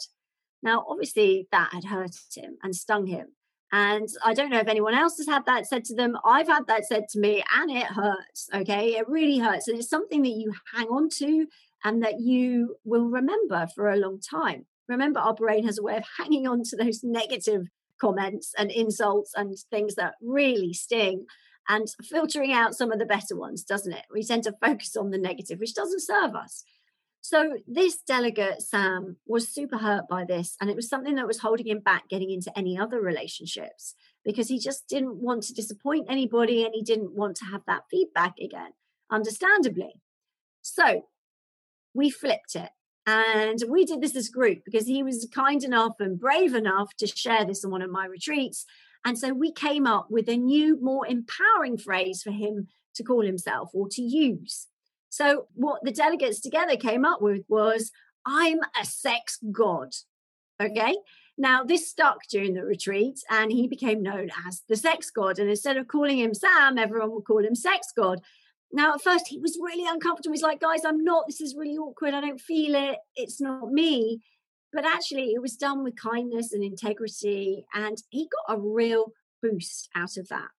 Now, 0.63 0.85
obviously, 0.87 1.47
that 1.51 1.71
had 1.73 1.85
hurt 1.85 2.15
him 2.35 2.57
and 2.63 2.75
stung 2.75 3.07
him. 3.07 3.27
And 3.71 4.09
I 4.23 4.33
don't 4.33 4.49
know 4.49 4.59
if 4.59 4.67
anyone 4.67 4.93
else 4.93 5.17
has 5.17 5.27
had 5.27 5.45
that 5.45 5.65
said 5.65 5.85
to 5.85 5.95
them. 5.95 6.17
I've 6.25 6.47
had 6.47 6.67
that 6.67 6.85
said 6.85 7.07
to 7.09 7.19
me, 7.19 7.43
and 7.57 7.71
it 7.71 7.85
hurts. 7.85 8.49
Okay. 8.53 8.97
It 8.97 9.07
really 9.07 9.39
hurts. 9.39 9.67
And 9.67 9.77
it's 9.77 9.89
something 9.89 10.21
that 10.23 10.29
you 10.29 10.53
hang 10.75 10.87
on 10.87 11.09
to 11.19 11.47
and 11.83 12.03
that 12.03 12.19
you 12.19 12.75
will 12.83 13.05
remember 13.05 13.67
for 13.73 13.89
a 13.89 13.97
long 13.97 14.19
time. 14.19 14.65
Remember, 14.87 15.19
our 15.19 15.33
brain 15.33 15.65
has 15.65 15.77
a 15.77 15.83
way 15.83 15.97
of 15.97 16.03
hanging 16.17 16.47
on 16.47 16.63
to 16.63 16.75
those 16.75 17.03
negative 17.03 17.67
comments 17.99 18.53
and 18.57 18.71
insults 18.71 19.31
and 19.35 19.55
things 19.69 19.95
that 19.95 20.15
really 20.21 20.73
sting 20.73 21.25
and 21.69 21.87
filtering 22.03 22.51
out 22.51 22.75
some 22.75 22.91
of 22.91 22.99
the 22.99 23.05
better 23.05 23.35
ones, 23.35 23.63
doesn't 23.63 23.93
it? 23.93 24.05
We 24.13 24.23
tend 24.23 24.43
to 24.43 24.55
focus 24.63 24.95
on 24.95 25.11
the 25.11 25.17
negative, 25.17 25.59
which 25.59 25.75
doesn't 25.75 26.01
serve 26.01 26.35
us. 26.35 26.63
So 27.21 27.57
this 27.67 27.97
delegate, 27.97 28.63
Sam, 28.63 29.17
was 29.27 29.47
super 29.47 29.77
hurt 29.77 30.07
by 30.09 30.25
this. 30.25 30.57
And 30.59 30.71
it 30.71 30.75
was 30.75 30.89
something 30.89 31.15
that 31.15 31.27
was 31.27 31.39
holding 31.39 31.67
him 31.67 31.79
back 31.79 32.09
getting 32.09 32.31
into 32.31 32.51
any 32.57 32.77
other 32.77 32.99
relationships 32.99 33.93
because 34.25 34.47
he 34.47 34.57
just 34.57 34.87
didn't 34.89 35.17
want 35.17 35.43
to 35.43 35.53
disappoint 35.53 36.07
anybody 36.09 36.65
and 36.65 36.73
he 36.73 36.81
didn't 36.81 37.13
want 37.13 37.37
to 37.37 37.45
have 37.45 37.61
that 37.67 37.83
feedback 37.91 38.33
again, 38.39 38.71
understandably. 39.11 39.93
So 40.63 41.05
we 41.93 42.09
flipped 42.09 42.55
it. 42.55 42.69
And 43.07 43.63
we 43.67 43.83
did 43.83 44.01
this 44.01 44.15
as 44.15 44.29
a 44.29 44.31
group 44.31 44.59
because 44.63 44.85
he 44.85 45.01
was 45.01 45.27
kind 45.33 45.63
enough 45.63 45.95
and 45.99 46.19
brave 46.19 46.53
enough 46.53 46.95
to 46.97 47.07
share 47.07 47.45
this 47.45 47.65
on 47.65 47.71
one 47.71 47.81
of 47.81 47.89
my 47.89 48.05
retreats. 48.05 48.65
And 49.03 49.17
so 49.17 49.33
we 49.33 49.51
came 49.51 49.87
up 49.87 50.07
with 50.11 50.29
a 50.29 50.37
new, 50.37 50.79
more 50.79 51.07
empowering 51.07 51.77
phrase 51.77 52.21
for 52.21 52.31
him 52.31 52.67
to 52.95 53.03
call 53.03 53.21
himself 53.21 53.71
or 53.73 53.87
to 53.89 54.01
use. 54.01 54.67
So, 55.09 55.47
what 55.55 55.83
the 55.83 55.91
delegates 55.91 56.39
together 56.39 56.77
came 56.77 57.03
up 57.03 57.21
with 57.21 57.43
was, 57.49 57.91
I'm 58.25 58.59
a 58.79 58.85
sex 58.85 59.39
god. 59.51 59.93
Okay. 60.61 60.95
Now, 61.37 61.63
this 61.63 61.89
stuck 61.89 62.27
during 62.29 62.53
the 62.53 62.63
retreat 62.63 63.19
and 63.29 63.51
he 63.51 63.67
became 63.67 64.03
known 64.03 64.29
as 64.47 64.61
the 64.69 64.75
sex 64.75 65.09
god. 65.09 65.39
And 65.39 65.49
instead 65.49 65.75
of 65.75 65.87
calling 65.87 66.19
him 66.19 66.33
Sam, 66.33 66.77
everyone 66.77 67.11
would 67.11 67.25
call 67.25 67.43
him 67.43 67.55
sex 67.55 67.87
god. 67.95 68.21
Now, 68.73 68.93
at 68.93 69.01
first, 69.01 69.27
he 69.27 69.37
was 69.39 69.59
really 69.61 69.87
uncomfortable. 69.87 70.33
He's 70.33 70.41
like, 70.41 70.61
guys, 70.61 70.85
I'm 70.85 71.03
not. 71.03 71.25
This 71.27 71.41
is 71.41 71.55
really 71.55 71.77
awkward. 71.77 72.13
I 72.13 72.21
don't 72.21 72.39
feel 72.39 72.75
it. 72.75 72.99
It's 73.15 73.41
not 73.41 73.71
me. 73.71 74.21
But 74.71 74.85
actually, 74.85 75.33
it 75.33 75.41
was 75.41 75.57
done 75.57 75.83
with 75.83 75.95
kindness 75.97 76.53
and 76.53 76.63
integrity. 76.63 77.65
And 77.73 77.97
he 78.09 78.29
got 78.47 78.55
a 78.55 78.59
real 78.59 79.13
boost 79.41 79.89
out 79.95 80.15
of 80.17 80.29
that. 80.29 80.49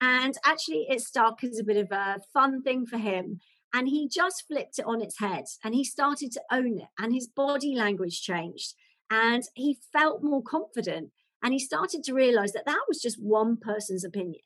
And 0.00 0.34
actually, 0.44 0.86
it 0.90 1.00
stuck 1.00 1.42
as 1.42 1.58
a 1.58 1.64
bit 1.64 1.78
of 1.78 1.90
a 1.90 2.20
fun 2.32 2.62
thing 2.62 2.86
for 2.86 2.98
him. 2.98 3.40
And 3.72 3.88
he 3.88 4.08
just 4.08 4.44
flipped 4.46 4.78
it 4.78 4.86
on 4.86 5.02
its 5.02 5.18
head 5.18 5.44
and 5.62 5.74
he 5.74 5.84
started 5.84 6.32
to 6.32 6.42
own 6.50 6.78
it. 6.78 6.88
And 6.98 7.12
his 7.12 7.26
body 7.26 7.74
language 7.74 8.22
changed 8.22 8.74
and 9.10 9.42
he 9.54 9.78
felt 9.92 10.22
more 10.22 10.42
confident. 10.42 11.10
And 11.42 11.52
he 11.52 11.58
started 11.58 12.02
to 12.04 12.14
realize 12.14 12.52
that 12.52 12.64
that 12.66 12.84
was 12.88 13.02
just 13.02 13.22
one 13.22 13.56
person's 13.56 14.04
opinion. 14.04 14.40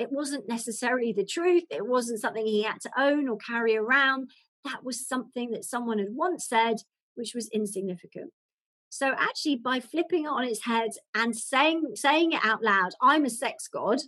It 0.00 0.10
wasn't 0.10 0.48
necessarily 0.48 1.12
the 1.12 1.26
truth. 1.26 1.64
It 1.68 1.86
wasn't 1.86 2.20
something 2.20 2.46
he 2.46 2.62
had 2.62 2.80
to 2.80 2.90
own 2.96 3.28
or 3.28 3.36
carry 3.36 3.76
around. 3.76 4.30
That 4.64 4.82
was 4.82 5.06
something 5.06 5.50
that 5.50 5.66
someone 5.66 5.98
had 5.98 6.08
once 6.12 6.48
said, 6.48 6.76
which 7.16 7.34
was 7.34 7.50
insignificant. 7.50 8.32
So 8.88 9.14
actually, 9.18 9.56
by 9.56 9.78
flipping 9.78 10.24
it 10.24 10.28
on 10.28 10.44
its 10.44 10.64
head 10.64 10.92
and 11.14 11.36
saying 11.36 11.92
saying 11.96 12.32
it 12.32 12.40
out 12.42 12.62
loud, 12.62 12.92
I'm 13.02 13.26
a 13.26 13.30
sex 13.30 13.68
god, 13.68 14.00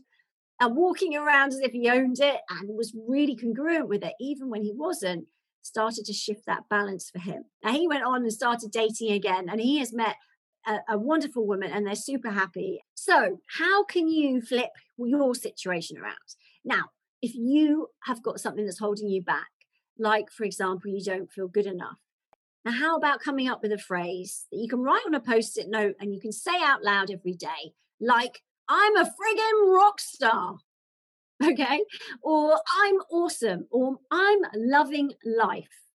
and 0.59 0.77
walking 0.77 1.15
around 1.15 1.49
as 1.53 1.61
if 1.61 1.73
he 1.73 1.91
owned 1.91 2.21
it 2.21 2.41
and 2.49 2.75
was 2.75 2.97
really 3.07 3.37
congruent 3.37 3.89
with 3.89 4.03
it, 4.03 4.15
even 4.19 4.49
when 4.49 4.63
he 4.63 4.73
wasn't, 4.75 5.27
started 5.61 6.07
to 6.07 6.15
shift 6.15 6.47
that 6.47 6.71
balance 6.71 7.11
for 7.11 7.19
him. 7.19 7.45
Now 7.63 7.73
he 7.73 7.87
went 7.87 8.05
on 8.05 8.23
and 8.23 8.33
started 8.33 8.71
dating 8.71 9.13
again, 9.13 9.51
and 9.51 9.61
he 9.61 9.79
has 9.79 9.93
met 9.93 10.17
a, 10.66 10.94
a 10.94 10.98
wonderful 10.98 11.46
woman 11.46 11.70
and 11.72 11.87
they're 11.87 11.94
super 11.94 12.31
happy. 12.31 12.83
So, 12.94 13.40
how 13.59 13.85
can 13.85 14.09
you 14.09 14.40
flip 14.40 14.70
your 14.96 15.35
situation 15.35 15.98
around? 15.98 16.16
Now, 16.64 16.90
if 17.20 17.35
you 17.35 17.88
have 18.05 18.22
got 18.22 18.40
something 18.40 18.64
that's 18.64 18.79
holding 18.79 19.09
you 19.09 19.22
back, 19.22 19.48
like 19.98 20.31
for 20.31 20.44
example, 20.44 20.90
you 20.90 21.03
don't 21.05 21.31
feel 21.31 21.48
good 21.48 21.66
enough. 21.66 21.98
Now, 22.64 22.72
how 22.72 22.96
about 22.96 23.20
coming 23.20 23.48
up 23.48 23.61
with 23.62 23.72
a 23.72 23.79
phrase 23.79 24.46
that 24.51 24.59
you 24.59 24.68
can 24.68 24.81
write 24.81 25.03
on 25.07 25.14
a 25.14 25.20
post 25.20 25.59
it 25.59 25.68
note 25.68 25.94
and 26.01 26.14
you 26.14 26.20
can 26.20 26.33
say 26.33 26.62
out 26.62 26.85
loud 26.85 27.11
every 27.11 27.35
day, 27.35 27.75
like, 28.01 28.42
I'm 28.68 28.96
a 28.96 29.05
friggin' 29.05 29.75
rock 29.77 30.01
star. 30.01 30.57
Okay. 31.44 31.81
Or 32.22 32.53
I'm 32.53 32.98
awesome. 33.11 33.66
Or 33.72 33.96
I'm 34.12 34.38
loving 34.55 35.14
life. 35.25 35.88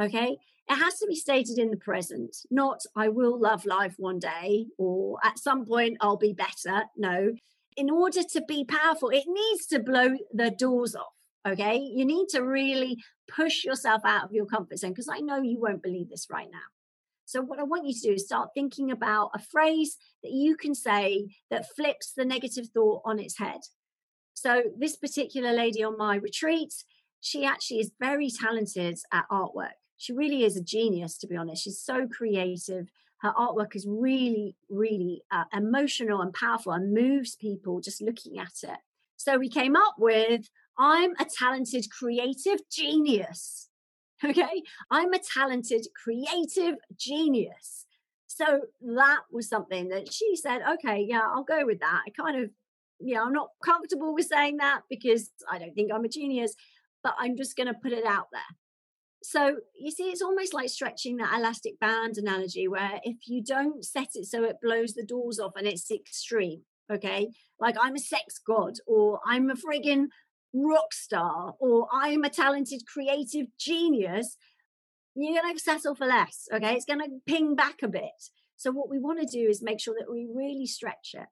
Okay. 0.00 0.38
It 0.68 0.76
has 0.76 0.98
to 0.98 1.06
be 1.06 1.16
stated 1.16 1.58
in 1.58 1.70
the 1.70 1.76
present, 1.76 2.36
not 2.50 2.80
I 2.96 3.08
will 3.08 3.38
love 3.38 3.66
life 3.66 3.94
one 3.98 4.18
day 4.18 4.66
or 4.78 5.18
at 5.22 5.38
some 5.38 5.66
point 5.66 5.98
I'll 6.00 6.16
be 6.16 6.32
better. 6.32 6.84
No. 6.96 7.32
In 7.76 7.90
order 7.90 8.22
to 8.22 8.42
be 8.46 8.64
powerful, 8.64 9.10
it 9.10 9.24
needs 9.26 9.66
to 9.66 9.80
blow 9.80 10.16
the 10.32 10.50
doors 10.50 10.94
off. 10.94 11.12
Okay. 11.46 11.76
You 11.76 12.06
need 12.06 12.28
to 12.30 12.40
really 12.40 12.96
push 13.28 13.64
yourself 13.64 14.02
out 14.04 14.24
of 14.24 14.32
your 14.32 14.46
comfort 14.46 14.78
zone 14.78 14.92
because 14.92 15.08
I 15.08 15.18
know 15.18 15.42
you 15.42 15.60
won't 15.60 15.82
believe 15.82 16.08
this 16.08 16.28
right 16.30 16.48
now. 16.50 16.58
So, 17.26 17.40
what 17.42 17.58
I 17.58 17.64
want 17.64 17.86
you 17.86 17.94
to 17.94 18.00
do 18.00 18.12
is 18.12 18.26
start 18.26 18.50
thinking 18.54 18.90
about 18.90 19.30
a 19.34 19.38
phrase 19.38 19.96
that 20.22 20.32
you 20.32 20.56
can 20.56 20.74
say 20.74 21.28
that 21.50 21.74
flips 21.74 22.12
the 22.12 22.24
negative 22.24 22.68
thought 22.72 23.02
on 23.04 23.18
its 23.18 23.38
head. 23.38 23.60
So, 24.34 24.62
this 24.78 24.96
particular 24.96 25.52
lady 25.52 25.82
on 25.82 25.96
my 25.96 26.16
retreat, 26.16 26.72
she 27.20 27.44
actually 27.44 27.80
is 27.80 27.92
very 27.98 28.30
talented 28.30 28.98
at 29.12 29.24
artwork. 29.30 29.72
She 30.04 30.12
really 30.12 30.44
is 30.44 30.56
a 30.56 30.62
genius, 30.62 31.16
to 31.18 31.26
be 31.26 31.36
honest. 31.36 31.64
She's 31.64 31.80
so 31.80 32.06
creative. 32.06 32.88
Her 33.22 33.32
artwork 33.32 33.74
is 33.74 33.86
really, 33.88 34.54
really 34.68 35.22
uh, 35.30 35.44
emotional 35.52 36.20
and 36.20 36.32
powerful 36.34 36.72
and 36.72 36.92
moves 36.92 37.36
people 37.36 37.80
just 37.80 38.02
looking 38.02 38.38
at 38.38 38.52
it. 38.62 38.78
So, 39.16 39.38
we 39.38 39.48
came 39.48 39.76
up 39.76 39.94
with 39.98 40.50
I'm 40.78 41.12
a 41.18 41.24
talented 41.24 41.86
creative 41.90 42.60
genius. 42.70 43.68
Okay. 44.22 44.62
I'm 44.90 45.12
a 45.12 45.18
talented, 45.18 45.86
creative 46.02 46.76
genius. 46.96 47.84
So 48.26 48.62
that 48.80 49.20
was 49.30 49.48
something 49.48 49.88
that 49.88 50.12
she 50.12 50.34
said, 50.34 50.62
okay, 50.74 51.06
yeah, 51.08 51.22
I'll 51.22 51.44
go 51.44 51.64
with 51.64 51.80
that. 51.80 52.00
I 52.06 52.10
kind 52.10 52.42
of, 52.42 52.50
yeah, 53.00 53.22
I'm 53.22 53.32
not 53.32 53.50
comfortable 53.64 54.14
with 54.14 54.26
saying 54.26 54.56
that 54.58 54.82
because 54.90 55.30
I 55.50 55.58
don't 55.58 55.74
think 55.74 55.92
I'm 55.92 56.04
a 56.04 56.08
genius, 56.08 56.54
but 57.02 57.14
I'm 57.18 57.36
just 57.36 57.56
going 57.56 57.68
to 57.68 57.74
put 57.74 57.92
it 57.92 58.04
out 58.04 58.26
there. 58.32 58.42
So 59.24 59.56
you 59.74 59.90
see, 59.90 60.04
it's 60.10 60.20
almost 60.20 60.52
like 60.52 60.68
stretching 60.68 61.16
that 61.16 61.34
elastic 61.34 61.80
band 61.80 62.18
analogy, 62.18 62.68
where 62.68 63.00
if 63.02 63.26
you 63.26 63.42
don't 63.42 63.82
set 63.82 64.10
it 64.14 64.26
so 64.26 64.44
it 64.44 64.56
blows 64.62 64.92
the 64.92 65.04
doors 65.04 65.40
off 65.40 65.56
and 65.56 65.66
it's 65.66 65.90
extreme, 65.90 66.60
okay, 66.92 67.30
like 67.58 67.74
I'm 67.80 67.94
a 67.94 68.00
sex 68.00 68.38
god 68.38 68.74
or 68.86 69.20
I'm 69.26 69.48
a 69.48 69.54
friggin' 69.54 70.08
rock 70.52 70.92
star 70.92 71.54
or 71.58 71.88
I'm 71.90 72.22
a 72.22 72.28
talented 72.28 72.82
creative 72.86 73.46
genius, 73.58 74.36
you're 75.14 75.40
going 75.40 75.56
to 75.56 75.62
settle 75.62 75.94
for 75.94 76.06
less. 76.06 76.46
Okay. 76.52 76.74
It's 76.74 76.84
going 76.84 77.00
to 77.00 77.20
ping 77.26 77.54
back 77.54 77.82
a 77.82 77.88
bit. 77.88 78.30
So, 78.56 78.70
what 78.72 78.90
we 78.90 78.98
want 78.98 79.20
to 79.20 79.26
do 79.26 79.48
is 79.48 79.62
make 79.62 79.80
sure 79.80 79.94
that 79.98 80.10
we 80.10 80.28
really 80.32 80.66
stretch 80.66 81.14
it. 81.14 81.28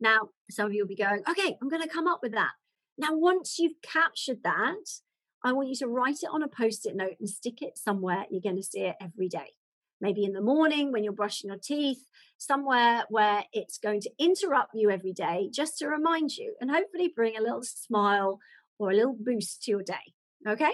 Now, 0.00 0.30
some 0.50 0.66
of 0.66 0.72
you 0.72 0.84
will 0.84 0.88
be 0.88 0.96
going, 0.96 1.22
okay, 1.28 1.56
I'm 1.60 1.68
going 1.68 1.82
to 1.82 1.88
come 1.88 2.06
up 2.06 2.20
with 2.22 2.32
that. 2.32 2.52
Now, 2.98 3.10
once 3.12 3.58
you've 3.58 3.80
captured 3.82 4.38
that, 4.42 5.00
I 5.46 5.52
want 5.52 5.68
you 5.68 5.76
to 5.76 5.86
write 5.86 6.24
it 6.24 6.30
on 6.32 6.42
a 6.42 6.48
post 6.48 6.86
it 6.86 6.96
note 6.96 7.14
and 7.20 7.28
stick 7.28 7.62
it 7.62 7.78
somewhere 7.78 8.24
you're 8.30 8.40
going 8.40 8.56
to 8.56 8.64
see 8.64 8.80
it 8.80 8.96
every 9.00 9.28
day. 9.28 9.52
Maybe 10.00 10.24
in 10.24 10.32
the 10.32 10.40
morning 10.40 10.90
when 10.90 11.04
you're 11.04 11.12
brushing 11.12 11.50
your 11.50 11.58
teeth, 11.58 12.04
somewhere 12.36 13.04
where 13.10 13.44
it's 13.52 13.78
going 13.78 14.00
to 14.00 14.10
interrupt 14.18 14.72
you 14.74 14.90
every 14.90 15.12
day 15.12 15.48
just 15.54 15.78
to 15.78 15.86
remind 15.86 16.36
you 16.36 16.56
and 16.60 16.68
hopefully 16.68 17.12
bring 17.14 17.36
a 17.36 17.40
little 17.40 17.62
smile 17.62 18.40
or 18.80 18.90
a 18.90 18.94
little 18.94 19.16
boost 19.18 19.62
to 19.62 19.70
your 19.70 19.84
day. 19.84 20.14
Okay. 20.48 20.72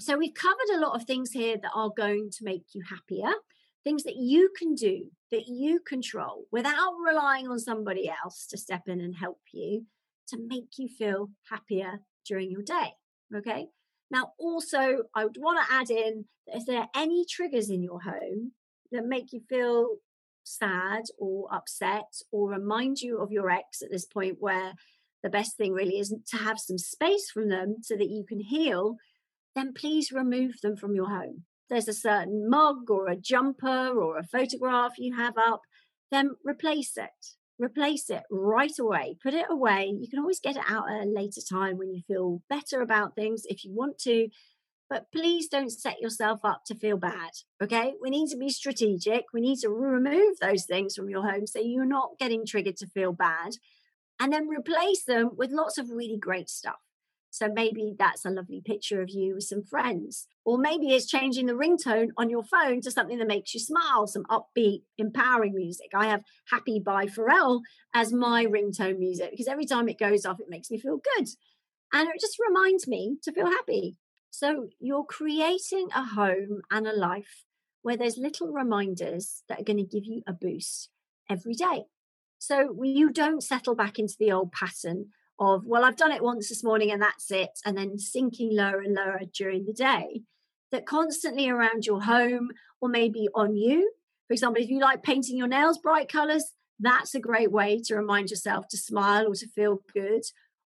So 0.00 0.16
we've 0.16 0.32
covered 0.32 0.74
a 0.74 0.80
lot 0.80 0.96
of 0.96 1.06
things 1.06 1.32
here 1.32 1.58
that 1.60 1.72
are 1.74 1.92
going 1.94 2.30
to 2.38 2.44
make 2.44 2.64
you 2.72 2.82
happier, 2.88 3.34
things 3.84 4.04
that 4.04 4.16
you 4.16 4.50
can 4.58 4.74
do, 4.74 5.10
that 5.30 5.46
you 5.46 5.80
control 5.86 6.46
without 6.50 6.94
relying 7.06 7.48
on 7.48 7.58
somebody 7.58 8.10
else 8.24 8.46
to 8.46 8.56
step 8.56 8.84
in 8.86 9.02
and 9.02 9.14
help 9.14 9.40
you 9.52 9.84
to 10.28 10.38
make 10.38 10.78
you 10.78 10.88
feel 10.88 11.28
happier 11.50 12.00
during 12.26 12.50
your 12.50 12.62
day. 12.62 12.94
Okay. 13.36 13.66
Now, 14.10 14.32
also, 14.38 15.04
I 15.14 15.24
would 15.24 15.36
want 15.38 15.66
to 15.66 15.74
add 15.74 15.90
in 15.90 16.26
that 16.46 16.56
if 16.58 16.66
there 16.66 16.80
are 16.80 16.88
any 16.94 17.24
triggers 17.28 17.70
in 17.70 17.82
your 17.82 18.00
home 18.02 18.52
that 18.92 19.04
make 19.04 19.32
you 19.32 19.40
feel 19.48 19.96
sad 20.44 21.02
or 21.18 21.52
upset 21.52 22.22
or 22.30 22.50
remind 22.50 23.00
you 23.00 23.18
of 23.18 23.32
your 23.32 23.50
ex 23.50 23.82
at 23.82 23.90
this 23.90 24.06
point 24.06 24.36
where 24.38 24.74
the 25.22 25.30
best 25.30 25.56
thing 25.56 25.72
really 25.72 25.98
isn't 25.98 26.26
to 26.28 26.36
have 26.36 26.58
some 26.58 26.78
space 26.78 27.30
from 27.30 27.48
them 27.48 27.76
so 27.82 27.96
that 27.96 28.10
you 28.10 28.24
can 28.24 28.38
heal, 28.38 28.96
then 29.56 29.72
please 29.72 30.12
remove 30.12 30.60
them 30.62 30.76
from 30.76 30.94
your 30.94 31.08
home. 31.08 31.44
There's 31.68 31.88
a 31.88 31.92
certain 31.92 32.48
mug 32.48 32.90
or 32.90 33.08
a 33.08 33.16
jumper 33.16 33.88
or 33.88 34.18
a 34.18 34.22
photograph 34.22 34.92
you 34.98 35.16
have 35.16 35.36
up, 35.36 35.62
then 36.12 36.30
replace 36.44 36.96
it. 36.96 37.34
Replace 37.58 38.10
it 38.10 38.22
right 38.30 38.78
away. 38.78 39.16
Put 39.22 39.34
it 39.34 39.46
away. 39.48 39.92
You 39.98 40.08
can 40.08 40.18
always 40.18 40.40
get 40.40 40.56
it 40.56 40.62
out 40.68 40.90
at 40.90 41.06
a 41.06 41.10
later 41.10 41.40
time 41.40 41.78
when 41.78 41.92
you 41.92 42.02
feel 42.06 42.42
better 42.50 42.82
about 42.82 43.14
things 43.14 43.44
if 43.46 43.64
you 43.64 43.72
want 43.72 43.98
to 44.00 44.28
but 44.88 45.10
please 45.12 45.48
don't 45.48 45.70
set 45.70 46.00
yourself 46.00 46.40
up 46.44 46.62
to 46.66 46.74
feel 46.74 46.96
bad. 46.96 47.30
Okay. 47.62 47.94
We 48.00 48.10
need 48.10 48.28
to 48.30 48.36
be 48.36 48.48
strategic. 48.50 49.24
We 49.32 49.40
need 49.40 49.58
to 49.60 49.68
remove 49.68 50.38
those 50.40 50.64
things 50.64 50.94
from 50.94 51.10
your 51.10 51.28
home 51.28 51.46
so 51.46 51.60
you're 51.60 51.84
not 51.84 52.18
getting 52.18 52.46
triggered 52.46 52.76
to 52.78 52.86
feel 52.86 53.12
bad 53.12 53.52
and 54.20 54.32
then 54.32 54.48
replace 54.48 55.04
them 55.04 55.30
with 55.36 55.50
lots 55.50 55.78
of 55.78 55.90
really 55.90 56.18
great 56.18 56.48
stuff. 56.48 56.85
So 57.30 57.48
maybe 57.52 57.94
that's 57.98 58.24
a 58.24 58.30
lovely 58.30 58.62
picture 58.64 59.02
of 59.02 59.10
you 59.10 59.34
with 59.34 59.44
some 59.44 59.62
friends. 59.62 60.26
Or 60.44 60.58
maybe 60.58 60.88
it's 60.94 61.06
changing 61.06 61.46
the 61.46 61.52
ringtone 61.52 62.08
on 62.16 62.30
your 62.30 62.44
phone 62.44 62.80
to 62.82 62.90
something 62.90 63.18
that 63.18 63.26
makes 63.26 63.52
you 63.52 63.60
smile, 63.60 64.06
some 64.06 64.24
upbeat, 64.24 64.82
empowering 64.96 65.54
music. 65.54 65.88
I 65.94 66.06
have 66.06 66.22
Happy 66.50 66.80
by 66.80 67.06
Pharrell 67.06 67.60
as 67.92 68.12
my 68.12 68.46
ringtone 68.46 68.98
music 68.98 69.30
because 69.32 69.48
every 69.48 69.66
time 69.66 69.88
it 69.88 69.98
goes 69.98 70.24
off, 70.24 70.40
it 70.40 70.48
makes 70.48 70.70
me 70.70 70.78
feel 70.78 70.98
good. 71.16 71.28
And 71.92 72.08
it 72.08 72.20
just 72.20 72.38
reminds 72.46 72.88
me 72.88 73.18
to 73.22 73.32
feel 73.32 73.46
happy. 73.46 73.96
So 74.30 74.68
you're 74.80 75.04
creating 75.04 75.88
a 75.94 76.04
home 76.04 76.62
and 76.70 76.86
a 76.86 76.92
life 76.92 77.44
where 77.82 77.96
there's 77.96 78.18
little 78.18 78.48
reminders 78.48 79.42
that 79.48 79.60
are 79.60 79.64
going 79.64 79.78
to 79.78 79.84
give 79.84 80.04
you 80.04 80.22
a 80.26 80.32
boost 80.32 80.90
every 81.30 81.54
day. 81.54 81.84
So 82.38 82.76
you 82.82 83.10
don't 83.10 83.42
settle 83.42 83.74
back 83.74 83.98
into 83.98 84.14
the 84.18 84.32
old 84.32 84.52
pattern 84.52 85.06
of, 85.38 85.64
well, 85.66 85.84
I've 85.84 85.96
done 85.96 86.12
it 86.12 86.22
once 86.22 86.48
this 86.48 86.64
morning 86.64 86.90
and 86.90 87.02
that's 87.02 87.30
it, 87.30 87.50
and 87.64 87.76
then 87.76 87.98
sinking 87.98 88.56
lower 88.56 88.80
and 88.80 88.94
lower 88.94 89.20
during 89.32 89.64
the 89.66 89.72
day. 89.72 90.22
That 90.72 90.86
constantly 90.86 91.48
around 91.48 91.86
your 91.86 92.02
home 92.02 92.50
or 92.80 92.88
maybe 92.88 93.28
on 93.34 93.56
you. 93.56 93.92
For 94.26 94.34
example, 94.34 94.62
if 94.62 94.68
you 94.68 94.80
like 94.80 95.04
painting 95.04 95.36
your 95.36 95.46
nails 95.46 95.78
bright 95.78 96.08
colors, 96.08 96.52
that's 96.80 97.14
a 97.14 97.20
great 97.20 97.52
way 97.52 97.80
to 97.84 97.94
remind 97.94 98.30
yourself 98.30 98.66
to 98.70 98.76
smile 98.76 99.28
or 99.28 99.34
to 99.36 99.48
feel 99.48 99.82
good 99.94 100.22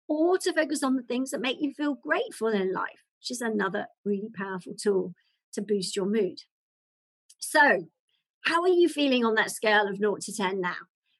or 0.08 0.38
to 0.38 0.54
focus 0.54 0.82
on 0.82 0.96
the 0.96 1.04
things 1.04 1.32
that 1.32 1.42
make 1.42 1.58
you 1.60 1.74
feel 1.74 1.96
grateful 1.96 2.48
in 2.48 2.74
life 2.74 3.04
which 3.20 3.32
is 3.32 3.42
another 3.42 3.88
really 4.06 4.30
powerful 4.34 4.74
tool 4.74 5.14
to 5.54 5.62
boost 5.62 5.96
your 5.96 6.06
mood. 6.06 6.40
So, 7.40 7.88
how 8.46 8.62
are 8.62 8.70
you 8.70 8.88
feeling 8.88 9.26
on 9.26 9.36
that 9.36 9.52
scale 9.52 9.88
of 9.88 9.98
0 9.98 10.18
to 10.22 10.36
10 10.36 10.62
now? 10.62 10.76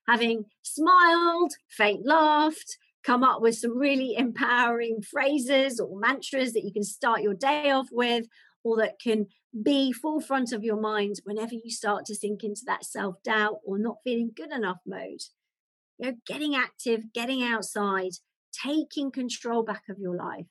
Having 0.08 0.46
smiled, 0.64 1.54
faint 1.70 2.06
laughed, 2.06 2.78
come 3.10 3.24
up 3.24 3.42
with 3.42 3.58
some 3.58 3.76
really 3.76 4.16
empowering 4.16 5.02
phrases 5.02 5.80
or 5.80 6.00
mantras 6.00 6.54
that 6.54 6.64
you 6.64 6.72
can 6.72 6.84
start 6.84 7.24
your 7.24 7.34
day 7.34 7.72
off 7.72 7.88
with, 7.92 8.28
or 8.64 8.78
that 8.78 9.00
can 9.02 9.26
be 9.64 9.92
forefront 9.92 10.54
of 10.54 10.64
your 10.64 10.80
mind 10.80 11.16
whenever 11.24 11.56
you 11.56 11.72
start 11.72 12.06
to 12.06 12.14
sink 12.14 12.44
into 12.44 12.62
that 12.68 12.86
self 12.86 13.16
doubt 13.24 13.58
or 13.66 13.80
not 13.80 13.98
feeling 14.04 14.30
good 14.36 14.52
enough 14.52 14.78
mode. 14.86 15.22
You 15.98 16.12
know, 16.12 16.18
getting 16.28 16.56
active, 16.56 17.12
getting 17.12 17.42
outside, 17.42 18.12
taking 18.54 19.10
control 19.10 19.64
back 19.64 19.84
of 19.90 19.98
your 19.98 20.16
life 20.16 20.46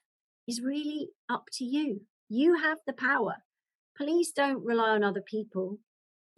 is 0.49 0.61
really 0.61 1.11
up 1.29 1.45
to 1.53 1.65
you. 1.65 2.01
You 2.29 2.57
have 2.57 2.79
the 2.89 2.93
power. 2.93 3.37
Please 3.97 4.33
don't 4.33 4.65
rely 4.65 4.91
on 4.91 5.05
other 5.05 5.23
people. 5.23 5.79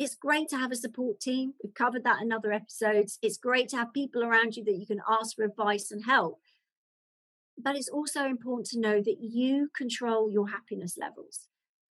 It's 0.01 0.15
great 0.15 0.49
to 0.49 0.57
have 0.57 0.73
a 0.73 0.77
support 0.77 1.21
team. 1.21 1.53
We've 1.63 1.75
covered 1.75 2.05
that 2.05 2.23
in 2.23 2.33
other 2.33 2.53
episodes. 2.53 3.19
It's 3.21 3.37
great 3.37 3.69
to 3.69 3.77
have 3.77 3.93
people 3.93 4.25
around 4.25 4.57
you 4.57 4.65
that 4.65 4.79
you 4.79 4.87
can 4.87 5.03
ask 5.07 5.37
for 5.37 5.45
advice 5.45 5.91
and 5.91 6.07
help. 6.07 6.41
But 7.59 7.77
it's 7.77 7.91
also 7.91 8.25
important 8.25 8.69
to 8.69 8.81
know 8.81 9.03
that 9.03 9.19
you 9.21 9.69
control 9.77 10.31
your 10.31 10.49
happiness 10.49 10.97
levels. 10.99 11.49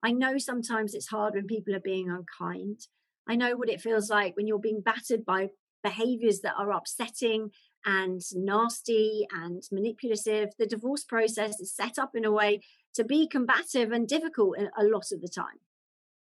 I 0.02 0.10
know 0.10 0.36
sometimes 0.36 0.94
it's 0.94 1.10
hard 1.10 1.34
when 1.34 1.46
people 1.46 1.76
are 1.76 1.80
being 1.80 2.10
unkind. 2.10 2.88
I 3.28 3.36
know 3.36 3.54
what 3.54 3.70
it 3.70 3.80
feels 3.80 4.10
like 4.10 4.36
when 4.36 4.48
you're 4.48 4.58
being 4.58 4.80
battered 4.80 5.24
by 5.24 5.50
behaviors 5.84 6.40
that 6.40 6.56
are 6.58 6.72
upsetting 6.72 7.50
and 7.86 8.20
nasty 8.34 9.28
and 9.32 9.62
manipulative. 9.70 10.48
The 10.58 10.66
divorce 10.66 11.04
process 11.04 11.60
is 11.60 11.72
set 11.72 12.00
up 12.00 12.16
in 12.16 12.24
a 12.24 12.32
way 12.32 12.62
to 12.94 13.04
be 13.04 13.28
combative 13.28 13.92
and 13.92 14.08
difficult 14.08 14.56
a 14.58 14.82
lot 14.82 15.12
of 15.12 15.20
the 15.20 15.28
time. 15.28 15.60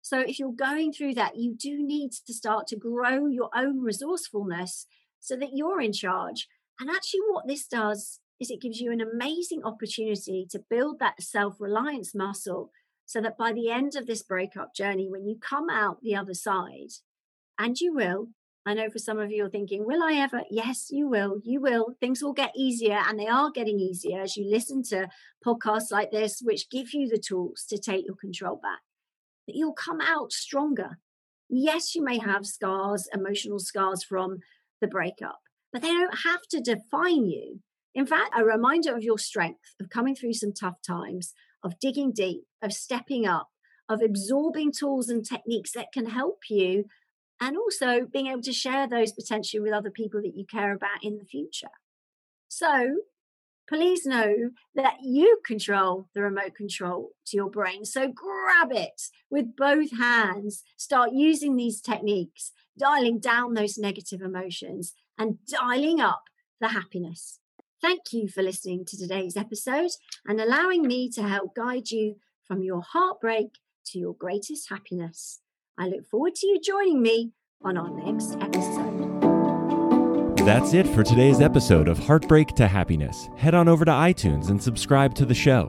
So, 0.03 0.19
if 0.19 0.37
you're 0.37 0.51
going 0.51 0.91
through 0.91 1.13
that, 1.13 1.37
you 1.37 1.55
do 1.55 1.81
need 1.81 2.11
to 2.27 2.33
start 2.33 2.67
to 2.67 2.75
grow 2.75 3.25
your 3.27 3.49
own 3.55 3.79
resourcefulness 3.79 4.85
so 5.21 5.37
that 5.37 5.51
you're 5.53 5.79
in 5.79 5.93
charge. 5.93 6.49
And 6.77 6.89
actually, 6.89 7.21
what 7.31 7.47
this 7.47 7.65
does 7.65 8.19
is 8.37 8.51
it 8.51 8.61
gives 8.61 8.81
you 8.81 8.91
an 8.91 8.99
amazing 8.99 9.63
opportunity 9.63 10.45
to 10.51 10.59
build 10.69 10.99
that 10.99 11.21
self 11.23 11.55
reliance 11.57 12.13
muscle 12.13 12.71
so 13.05 13.21
that 13.21 13.37
by 13.37 13.53
the 13.53 13.71
end 13.71 13.95
of 13.95 14.05
this 14.05 14.21
breakup 14.23 14.75
journey, 14.75 15.07
when 15.09 15.25
you 15.25 15.37
come 15.39 15.69
out 15.69 16.01
the 16.01 16.17
other 16.17 16.33
side, 16.33 16.91
and 17.57 17.79
you 17.79 17.93
will, 17.93 18.27
I 18.65 18.73
know 18.73 18.89
for 18.89 18.99
some 18.99 19.19
of 19.19 19.31
you 19.31 19.45
are 19.45 19.49
thinking, 19.49 19.85
will 19.85 20.03
I 20.03 20.15
ever? 20.15 20.41
Yes, 20.51 20.87
you 20.89 21.07
will. 21.07 21.39
You 21.45 21.61
will. 21.61 21.95
Things 22.01 22.21
will 22.21 22.33
get 22.33 22.51
easier, 22.57 22.99
and 23.07 23.17
they 23.17 23.27
are 23.27 23.51
getting 23.51 23.79
easier 23.79 24.19
as 24.19 24.35
you 24.35 24.49
listen 24.49 24.83
to 24.89 25.07
podcasts 25.45 25.91
like 25.91 26.11
this, 26.11 26.41
which 26.43 26.69
give 26.69 26.93
you 26.93 27.07
the 27.07 27.17
tools 27.25 27.65
to 27.69 27.77
take 27.77 28.05
your 28.05 28.17
control 28.17 28.59
back. 28.61 28.81
You'll 29.47 29.73
come 29.73 30.01
out 30.01 30.31
stronger. 30.31 30.99
Yes, 31.49 31.95
you 31.95 32.03
may 32.03 32.17
have 32.19 32.45
scars, 32.45 33.07
emotional 33.13 33.59
scars 33.59 34.03
from 34.03 34.39
the 34.81 34.87
breakup, 34.87 35.39
but 35.71 35.81
they 35.81 35.89
don't 35.89 36.19
have 36.23 36.41
to 36.51 36.59
define 36.59 37.25
you. 37.25 37.59
In 37.95 38.05
fact, 38.05 38.33
a 38.35 38.43
reminder 38.43 38.95
of 38.95 39.03
your 39.03 39.19
strength, 39.19 39.75
of 39.79 39.89
coming 39.89 40.15
through 40.15 40.33
some 40.33 40.51
tough 40.51 40.77
times, 40.85 41.33
of 41.63 41.79
digging 41.79 42.11
deep, 42.11 42.45
of 42.61 42.73
stepping 42.73 43.27
up, 43.27 43.49
of 43.87 44.01
absorbing 44.01 44.71
tools 44.71 45.09
and 45.09 45.25
techniques 45.25 45.73
that 45.73 45.91
can 45.93 46.07
help 46.07 46.39
you 46.49 46.85
and 47.39 47.57
also 47.57 48.05
being 48.11 48.27
able 48.27 48.41
to 48.41 48.53
share 48.53 48.87
those 48.87 49.11
potentially 49.11 49.59
with 49.59 49.73
other 49.73 49.91
people 49.91 50.21
that 50.21 50.35
you 50.35 50.45
care 50.45 50.73
about 50.73 51.03
in 51.03 51.17
the 51.17 51.25
future. 51.25 51.67
So, 52.47 52.97
please 53.67 54.05
know 54.05 54.51
that 54.75 54.97
you 55.01 55.39
control 55.45 56.09
the 56.13 56.21
remote 56.21 56.55
control 56.55 57.11
to 57.27 57.37
your 57.37 57.49
brain. 57.49 57.85
So, 57.85 58.07
grab 58.07 58.71
it 58.71 59.01
with 59.29 59.55
both 59.55 59.97
hands, 59.97 60.63
start 60.77 61.11
using 61.13 61.55
these 61.55 61.81
techniques, 61.81 62.51
dialing 62.77 63.19
down 63.19 63.53
those 63.53 63.77
negative 63.77 64.21
emotions 64.21 64.93
and 65.17 65.37
dialing 65.45 65.99
up 65.99 66.23
the 66.59 66.69
happiness. 66.69 67.39
Thank 67.81 68.13
you 68.13 68.29
for 68.29 68.41
listening 68.41 68.85
to 68.85 68.97
today's 68.97 69.35
episode 69.35 69.91
and 70.25 70.39
allowing 70.39 70.87
me 70.87 71.09
to 71.11 71.23
help 71.23 71.55
guide 71.55 71.91
you 71.91 72.15
from 72.45 72.63
your 72.63 72.81
heartbreak 72.81 73.57
to 73.87 73.99
your 73.99 74.13
greatest 74.13 74.69
happiness. 74.69 75.41
I 75.77 75.87
look 75.87 76.07
forward 76.07 76.35
to 76.35 76.47
you 76.47 76.61
joining 76.61 77.01
me 77.01 77.33
on 77.61 77.77
our 77.77 77.89
next 77.89 78.37
episode. 78.39 78.82
That's 80.45 80.73
it 80.73 80.87
for 80.87 81.03
today's 81.03 81.39
episode 81.39 81.87
of 81.87 81.97
Heartbreak 81.97 82.49
to 82.55 82.67
Happiness. 82.67 83.29
Head 83.37 83.53
on 83.53 83.69
over 83.69 83.85
to 83.85 83.91
iTunes 83.91 84.49
and 84.49 84.61
subscribe 84.61 85.15
to 85.15 85.25
the 85.25 85.33
show. 85.33 85.67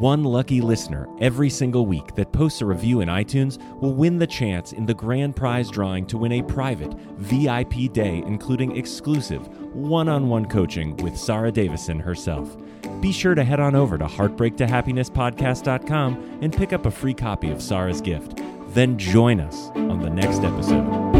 One 0.00 0.24
lucky 0.24 0.60
listener 0.60 1.06
every 1.20 1.48
single 1.48 1.86
week 1.86 2.16
that 2.16 2.32
posts 2.32 2.60
a 2.60 2.66
review 2.66 3.02
in 3.02 3.08
iTunes 3.08 3.62
will 3.80 3.94
win 3.94 4.18
the 4.18 4.26
chance 4.26 4.72
in 4.72 4.84
the 4.84 4.94
grand 4.94 5.36
prize 5.36 5.70
drawing 5.70 6.06
to 6.06 6.18
win 6.18 6.32
a 6.32 6.42
private 6.42 6.92
VIP 7.18 7.92
day, 7.92 8.24
including 8.26 8.76
exclusive 8.76 9.46
one 9.72 10.08
on 10.08 10.28
one 10.28 10.46
coaching 10.46 10.96
with 10.96 11.16
Sara 11.16 11.52
Davison 11.52 12.00
herself. 12.00 12.56
Be 13.00 13.12
sure 13.12 13.36
to 13.36 13.44
head 13.44 13.60
on 13.60 13.76
over 13.76 13.96
to 13.96 14.06
heartbreaktohappinesspodcast.com 14.06 16.38
and 16.42 16.52
pick 16.52 16.72
up 16.72 16.84
a 16.84 16.90
free 16.90 17.14
copy 17.14 17.52
of 17.52 17.62
Sara's 17.62 18.00
gift. 18.00 18.40
Then 18.70 18.98
join 18.98 19.38
us 19.38 19.68
on 19.76 20.00
the 20.00 20.10
next 20.10 20.40
episode. 20.40 21.15